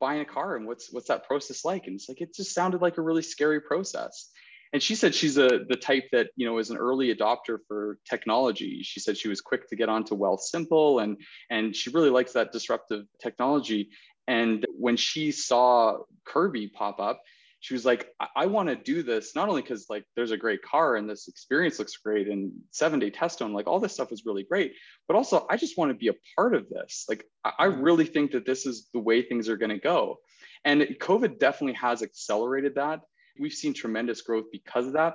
buying 0.00 0.20
a 0.20 0.24
car 0.24 0.54
and 0.54 0.68
what's 0.68 0.92
what's 0.92 1.08
that 1.08 1.26
process 1.26 1.64
like? 1.64 1.88
And 1.88 1.96
it's 1.96 2.08
like 2.08 2.20
it 2.20 2.32
just 2.32 2.54
sounded 2.54 2.80
like 2.80 2.96
a 2.96 3.02
really 3.02 3.22
scary 3.22 3.60
process. 3.60 4.30
And 4.72 4.80
she 4.80 4.94
said 4.94 5.16
she's 5.16 5.36
a 5.36 5.64
the 5.68 5.76
type 5.76 6.04
that 6.12 6.28
you 6.36 6.46
know 6.46 6.58
is 6.58 6.70
an 6.70 6.76
early 6.76 7.12
adopter 7.12 7.58
for 7.66 7.98
technology. 8.08 8.82
She 8.84 9.00
said 9.00 9.18
she 9.18 9.28
was 9.28 9.40
quick 9.40 9.68
to 9.68 9.74
get 9.74 9.88
onto 9.88 10.16
Wealthsimple 10.16 11.02
and 11.02 11.20
and 11.50 11.74
she 11.74 11.90
really 11.90 12.10
likes 12.10 12.34
that 12.34 12.52
disruptive 12.52 13.04
technology. 13.20 13.90
And 14.28 14.64
when 14.78 14.96
she 14.96 15.32
saw 15.32 15.98
Kirby 16.24 16.68
pop 16.68 17.00
up, 17.00 17.20
she 17.60 17.74
was 17.74 17.84
like, 17.84 18.08
I, 18.20 18.26
I 18.36 18.46
want 18.46 18.68
to 18.68 18.76
do 18.76 19.02
this 19.02 19.34
not 19.34 19.48
only 19.48 19.62
because 19.62 19.86
like 19.88 20.04
there's 20.16 20.30
a 20.30 20.36
great 20.36 20.62
car 20.62 20.96
and 20.96 21.08
this 21.08 21.28
experience 21.28 21.78
looks 21.78 21.96
great 21.96 22.28
and 22.28 22.52
seven 22.70 23.00
day 23.00 23.10
test 23.10 23.42
own, 23.42 23.52
like 23.52 23.66
all 23.66 23.80
this 23.80 23.94
stuff 23.94 24.12
is 24.12 24.24
really 24.24 24.44
great, 24.44 24.74
but 25.06 25.16
also 25.16 25.46
I 25.50 25.56
just 25.56 25.78
want 25.78 25.90
to 25.90 25.98
be 25.98 26.08
a 26.08 26.14
part 26.36 26.54
of 26.54 26.68
this. 26.68 27.06
Like 27.08 27.24
I, 27.44 27.52
I 27.58 27.66
mm-hmm. 27.66 27.80
really 27.80 28.06
think 28.06 28.32
that 28.32 28.46
this 28.46 28.66
is 28.66 28.88
the 28.92 29.00
way 29.00 29.22
things 29.22 29.48
are 29.48 29.56
going 29.56 29.70
to 29.70 29.78
go. 29.78 30.18
And 30.64 30.82
COVID 30.82 31.38
definitely 31.38 31.74
has 31.74 32.02
accelerated 32.02 32.74
that. 32.76 33.00
We've 33.38 33.52
seen 33.52 33.74
tremendous 33.74 34.22
growth 34.22 34.46
because 34.50 34.86
of 34.86 34.94
that. 34.94 35.14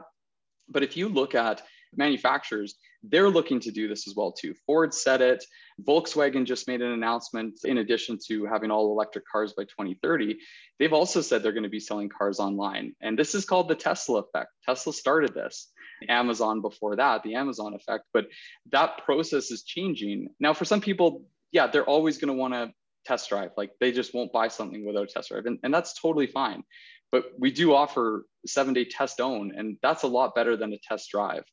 But 0.70 0.84
if 0.84 0.96
you 0.96 1.10
look 1.10 1.36
at 1.36 1.62
manufacturers, 1.98 2.76
they're 3.04 3.30
looking 3.30 3.60
to 3.60 3.72
do 3.72 3.88
this 3.88 4.08
as 4.08 4.16
well 4.16 4.32
too. 4.32 4.54
Ford 4.66 4.94
said 4.94 5.22
it. 5.22 5.44
Volkswagen 5.82 6.46
just 6.46 6.68
made 6.68 6.82
an 6.82 6.92
announcement 6.92 7.60
in 7.66 7.80
addition 7.80 8.18
to 8.28 8.46
having 8.46 8.72
all 8.72 8.92
electric 8.92 9.26
cars 9.28 9.54
by 9.54 9.64
2030. 9.64 10.38
They've 10.80 10.94
also 10.94 11.22
said 11.22 11.44
they're 11.44 11.52
going 11.52 11.64
to 11.64 11.70
be 11.70 11.80
selling 11.80 12.10
cars 12.10 12.40
online. 12.40 12.96
And 13.02 13.20
this 13.20 13.36
is 13.36 13.46
called 13.46 13.68
the 13.68 13.76
Tesla 13.76 14.22
effect. 14.22 14.52
Tesla 14.66 14.94
started 14.94 15.34
this. 15.34 15.72
Amazon 16.10 16.62
before 16.62 16.96
that, 16.96 17.24
the 17.24 17.36
Amazon 17.36 17.74
effect, 17.74 18.06
but 18.14 18.26
that 18.72 18.98
process 19.06 19.52
is 19.52 19.64
changing. 19.64 20.28
Now 20.40 20.54
for 20.54 20.66
some 20.66 20.82
people, 20.82 21.24
yeah, 21.52 21.68
they're 21.68 21.86
always 21.86 22.18
going 22.18 22.34
to 22.34 22.40
want 22.40 22.54
to 22.54 22.74
test 23.06 23.30
drive. 23.30 23.52
Like 23.56 23.72
they 23.80 23.92
just 23.92 24.14
won't 24.14 24.34
buy 24.34 24.48
something 24.48 24.86
without 24.86 25.04
a 25.04 25.08
test 25.08 25.30
drive. 25.30 25.46
And, 25.46 25.60
and 25.64 25.74
that's 25.74 26.00
totally 26.00 26.28
fine. 26.28 26.64
But 27.12 27.26
we 27.38 27.52
do 27.52 27.74
offer 27.74 28.26
seven 28.46 28.74
day 28.74 28.86
test 28.86 29.22
own, 29.22 29.54
and 29.56 29.78
that's 29.82 30.04
a 30.04 30.08
lot 30.08 30.36
better 30.36 30.58
than 30.58 30.74
a 30.74 30.80
test 30.90 31.10
drive 31.12 31.44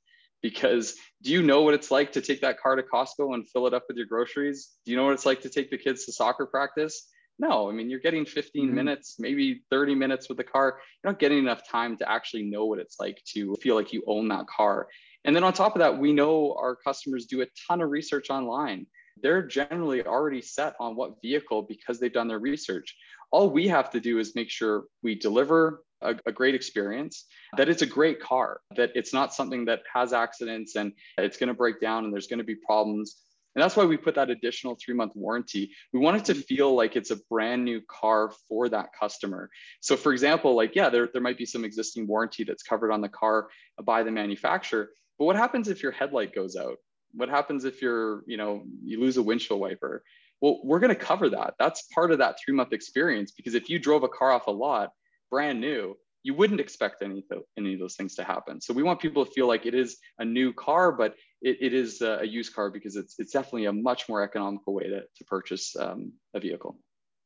because 0.42 0.96
do 1.22 1.30
you 1.30 1.42
know 1.42 1.62
what 1.62 1.74
it's 1.74 1.90
like 1.90 2.12
to 2.12 2.20
take 2.20 2.40
that 2.40 2.60
car 2.60 2.76
to 2.76 2.82
Costco 2.82 3.34
and 3.34 3.48
fill 3.48 3.66
it 3.66 3.74
up 3.74 3.84
with 3.88 3.96
your 3.96 4.06
groceries? 4.06 4.70
Do 4.84 4.90
you 4.90 4.96
know 4.96 5.04
what 5.04 5.14
it's 5.14 5.26
like 5.26 5.42
to 5.42 5.50
take 5.50 5.70
the 5.70 5.78
kids 5.78 6.06
to 6.06 6.12
soccer 6.12 6.46
practice? 6.46 7.08
No, 7.38 7.70
I 7.70 7.72
mean, 7.72 7.88
you're 7.88 8.00
getting 8.00 8.26
15 8.26 8.66
mm-hmm. 8.66 8.74
minutes, 8.74 9.16
maybe 9.18 9.62
30 9.70 9.94
minutes 9.94 10.28
with 10.28 10.36
the 10.36 10.44
car. 10.44 10.78
You're 11.02 11.12
not 11.12 11.20
getting 11.20 11.38
enough 11.38 11.66
time 11.66 11.96
to 11.98 12.10
actually 12.10 12.42
know 12.42 12.66
what 12.66 12.78
it's 12.78 13.00
like 13.00 13.22
to 13.32 13.56
feel 13.62 13.74
like 13.74 13.94
you 13.94 14.02
own 14.06 14.28
that 14.28 14.46
car. 14.46 14.88
And 15.24 15.34
then 15.34 15.44
on 15.44 15.52
top 15.52 15.74
of 15.74 15.80
that, 15.80 15.98
we 15.98 16.12
know 16.12 16.54
our 16.58 16.76
customers 16.76 17.26
do 17.26 17.40
a 17.40 17.46
ton 17.66 17.80
of 17.80 17.90
research 17.90 18.30
online. 18.30 18.86
They're 19.22 19.46
generally 19.46 20.04
already 20.04 20.42
set 20.42 20.74
on 20.80 20.96
what 20.96 21.20
vehicle 21.22 21.62
because 21.62 21.98
they've 21.98 22.12
done 22.12 22.28
their 22.28 22.38
research. 22.38 22.94
All 23.32 23.50
we 23.50 23.68
have 23.68 23.90
to 23.90 24.00
do 24.00 24.18
is 24.18 24.34
make 24.34 24.50
sure 24.50 24.84
we 25.02 25.14
deliver 25.14 25.82
a, 26.02 26.14
a, 26.26 26.32
great 26.32 26.54
experience, 26.54 27.26
that 27.56 27.68
it's 27.68 27.82
a 27.82 27.86
great 27.86 28.20
car, 28.20 28.60
that 28.76 28.90
it's 28.94 29.12
not 29.12 29.34
something 29.34 29.64
that 29.66 29.80
has 29.92 30.12
accidents 30.12 30.76
and 30.76 30.92
it's 31.18 31.36
going 31.36 31.48
to 31.48 31.54
break 31.54 31.80
down 31.80 32.04
and 32.04 32.12
there's 32.12 32.26
going 32.26 32.38
to 32.38 32.44
be 32.44 32.54
problems. 32.54 33.16
And 33.54 33.62
that's 33.62 33.76
why 33.76 33.84
we 33.84 33.96
put 33.96 34.14
that 34.14 34.30
additional 34.30 34.76
three 34.76 34.94
month 34.94 35.12
warranty. 35.16 35.72
We 35.92 35.98
want 35.98 36.16
it 36.16 36.24
to 36.26 36.32
mm-hmm. 36.32 36.42
feel 36.42 36.74
like 36.74 36.96
it's 36.96 37.10
a 37.10 37.16
brand 37.28 37.64
new 37.64 37.80
car 37.88 38.32
for 38.48 38.68
that 38.68 38.90
customer. 38.98 39.50
So, 39.80 39.96
for 39.96 40.12
example, 40.12 40.54
like, 40.54 40.76
yeah, 40.76 40.88
there, 40.88 41.08
there 41.12 41.22
might 41.22 41.38
be 41.38 41.46
some 41.46 41.64
existing 41.64 42.06
warranty 42.06 42.44
that's 42.44 42.62
covered 42.62 42.92
on 42.92 43.00
the 43.00 43.08
car 43.08 43.48
by 43.82 44.02
the 44.02 44.10
manufacturer. 44.10 44.90
But 45.18 45.24
what 45.24 45.36
happens 45.36 45.68
if 45.68 45.82
your 45.82 45.92
headlight 45.92 46.34
goes 46.34 46.56
out? 46.56 46.76
What 47.12 47.28
happens 47.28 47.64
if 47.64 47.82
you're, 47.82 48.22
you 48.26 48.36
know, 48.36 48.62
you 48.84 49.00
lose 49.00 49.16
a 49.16 49.22
windshield 49.22 49.60
wiper? 49.60 50.04
Well, 50.40 50.60
we're 50.64 50.78
going 50.78 50.94
to 50.94 51.00
cover 51.00 51.28
that. 51.30 51.54
That's 51.58 51.82
part 51.92 52.12
of 52.12 52.18
that 52.18 52.36
three 52.42 52.54
month 52.54 52.72
experience 52.72 53.32
because 53.32 53.54
if 53.54 53.68
you 53.68 53.78
drove 53.78 54.04
a 54.04 54.08
car 54.08 54.30
off 54.30 54.46
a 54.46 54.52
lot 54.52 54.92
brand 55.30 55.60
new, 55.60 55.96
you 56.22 56.34
wouldn't 56.34 56.60
expect 56.60 57.02
any, 57.02 57.24
any 57.56 57.74
of 57.74 57.80
those 57.80 57.96
things 57.96 58.14
to 58.16 58.24
happen. 58.24 58.60
So 58.60 58.74
we 58.74 58.82
want 58.82 59.00
people 59.00 59.24
to 59.24 59.30
feel 59.30 59.48
like 59.48 59.64
it 59.64 59.74
is 59.74 59.96
a 60.18 60.24
new 60.24 60.52
car, 60.52 60.92
but 60.92 61.14
it, 61.40 61.56
it 61.60 61.74
is 61.74 62.02
a 62.02 62.26
used 62.26 62.54
car 62.54 62.70
because 62.70 62.96
it's, 62.96 63.14
it's 63.18 63.32
definitely 63.32 63.66
a 63.66 63.72
much 63.72 64.08
more 64.08 64.22
economical 64.22 64.74
way 64.74 64.84
to, 64.84 65.00
to 65.00 65.24
purchase 65.26 65.74
um, 65.76 66.12
a 66.34 66.40
vehicle. 66.40 66.76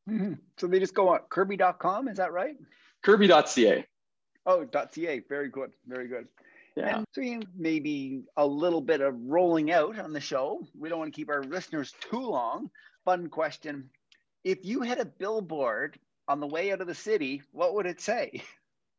Mm-hmm. 0.09 0.35
So 0.59 0.67
they 0.67 0.79
just 0.79 0.95
go 0.95 1.09
on 1.09 1.21
kirby.com, 1.29 2.09
is 2.09 2.19
that 2.19 2.33
right? 2.33 2.57
Kirby.ca. 3.03 3.85
Oh, 4.47 4.67
.ca. 4.67 5.23
Very 5.29 5.49
good. 5.49 5.71
Very 5.87 6.09
good. 6.09 6.29
Yeah. 6.77 6.99
And 6.99 7.07
so 7.13 7.21
you 7.21 7.41
maybe 7.57 8.23
a 8.37 8.47
little 8.47 8.81
bit 8.81 9.01
of 9.01 9.15
rolling 9.25 9.71
out 9.73 9.99
on 9.99 10.13
the 10.13 10.21
show. 10.21 10.67
We 10.79 10.89
don't 10.89 10.99
want 10.99 11.13
to 11.13 11.17
keep 11.17 11.31
our 11.31 11.43
listeners 11.43 11.95
too 12.11 12.21
long. 12.21 12.71
Fun 13.05 13.29
question. 13.29 13.91
If 14.43 14.59
you 14.65 14.83
had 14.83 14.99
a 14.99 15.05
billboard 15.05 15.99
on 16.29 16.41
the 16.41 16.47
way 16.47 16.73
out 16.73 16.81
of 16.81 16.87
the 16.87 16.95
city, 16.95 17.43
what 17.53 17.75
would 17.75 17.87
it 17.87 18.01
say? 18.01 18.43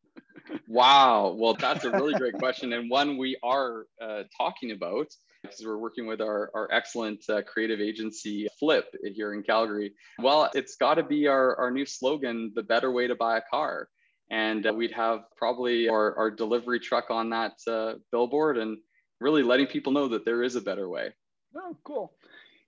wow. 0.67 1.35
Well, 1.38 1.55
that's 1.55 1.85
a 1.85 1.91
really 1.91 2.13
great 2.13 2.35
question, 2.35 2.73
and 2.73 2.89
one 2.89 3.17
we 3.17 3.38
are 3.43 3.85
uh, 4.01 4.23
talking 4.38 4.71
about 4.71 5.07
because 5.45 5.63
we're 5.65 5.77
working 5.77 6.07
with 6.07 6.21
our, 6.21 6.49
our 6.53 6.67
excellent 6.71 7.23
uh, 7.29 7.41
creative 7.43 7.79
agency, 7.79 8.47
Flip, 8.59 8.85
here 9.03 9.33
in 9.33 9.43
Calgary. 9.43 9.93
Well, 10.19 10.49
it's 10.53 10.75
got 10.75 10.95
to 10.95 11.03
be 11.03 11.27
our, 11.27 11.55
our 11.57 11.71
new 11.71 11.85
slogan 11.85 12.51
the 12.55 12.63
better 12.63 12.91
way 12.91 13.07
to 13.07 13.15
buy 13.15 13.38
a 13.38 13.41
car. 13.49 13.88
And 14.31 14.65
uh, 14.65 14.73
we'd 14.73 14.93
have 14.93 15.19
probably 15.38 15.88
our, 15.88 16.17
our 16.17 16.31
delivery 16.31 16.79
truck 16.79 17.11
on 17.11 17.29
that 17.29 17.53
uh, 17.67 17.93
billboard 18.11 18.57
and 18.57 18.77
really 19.21 19.43
letting 19.43 19.67
people 19.67 19.93
know 19.93 20.07
that 20.09 20.25
there 20.25 20.41
is 20.41 20.55
a 20.55 20.61
better 20.61 20.89
way. 20.89 21.13
Oh, 21.55 21.77
cool. 21.83 22.13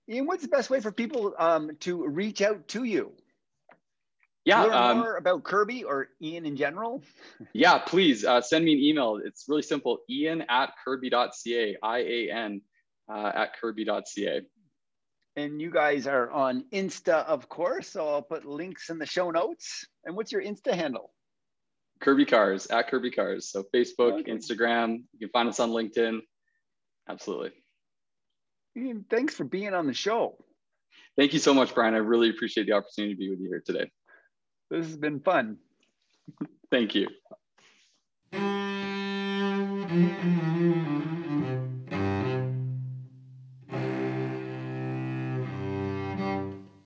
Ian, 0.09 0.27
what's 0.27 0.43
the 0.43 0.49
best 0.49 0.69
way 0.69 0.79
for 0.79 0.91
people 0.91 1.33
um, 1.37 1.71
to 1.81 2.07
reach 2.07 2.41
out 2.41 2.67
to 2.69 2.83
you? 2.83 3.11
Yeah 4.47 4.63
learn 4.63 4.73
um, 4.73 4.97
more 4.99 5.17
about 5.17 5.43
kirby 5.43 5.83
or 5.83 6.07
ian 6.21 6.45
in 6.45 6.55
general 6.55 7.03
yeah 7.53 7.77
please 7.77 8.23
uh, 8.25 8.41
send 8.41 8.63
me 8.65 8.73
an 8.73 8.79
email 8.79 9.19
it's 9.23 9.45
really 9.47 9.61
simple 9.61 9.99
ian 10.09 10.43
at 10.49 10.71
kirby.ca 10.83 11.77
i-a-n 11.83 12.61
uh, 13.09 13.31
at 13.33 13.55
kirby.ca 13.59 14.41
And 15.35 15.61
you 15.61 15.71
guys 15.71 16.07
are 16.07 16.31
on 16.31 16.65
Insta, 16.73 17.25
of 17.25 17.47
course. 17.47 17.89
So 17.89 18.07
I'll 18.07 18.21
put 18.21 18.45
links 18.45 18.89
in 18.89 18.97
the 18.97 19.05
show 19.05 19.31
notes. 19.31 19.85
And 20.03 20.15
what's 20.15 20.31
your 20.31 20.41
Insta 20.41 20.73
handle? 20.73 21.13
Kirby 22.01 22.25
Cars 22.25 22.67
at 22.67 22.89
Kirby 22.89 23.11
Cars. 23.11 23.49
So 23.51 23.63
Facebook, 23.73 24.21
okay. 24.21 24.31
Instagram. 24.31 25.03
You 25.13 25.19
can 25.19 25.29
find 25.29 25.49
us 25.49 25.59
on 25.59 25.69
LinkedIn. 25.69 26.19
Absolutely. 27.09 27.51
Ian, 28.75 29.05
thanks 29.09 29.33
for 29.33 29.43
being 29.43 29.73
on 29.73 29.87
the 29.87 29.93
show. 29.93 30.37
Thank 31.17 31.33
you 31.33 31.39
so 31.39 31.53
much, 31.53 31.73
Brian. 31.73 31.95
I 31.95 31.99
really 31.99 32.29
appreciate 32.29 32.67
the 32.67 32.73
opportunity 32.73 33.15
to 33.15 33.19
be 33.19 33.29
with 33.29 33.39
you 33.39 33.47
here 33.47 33.63
today. 33.65 33.89
This 34.69 34.85
has 34.85 34.97
been 34.97 35.19
fun. 35.21 35.57
Thank 36.71 36.95
you. 36.95 37.07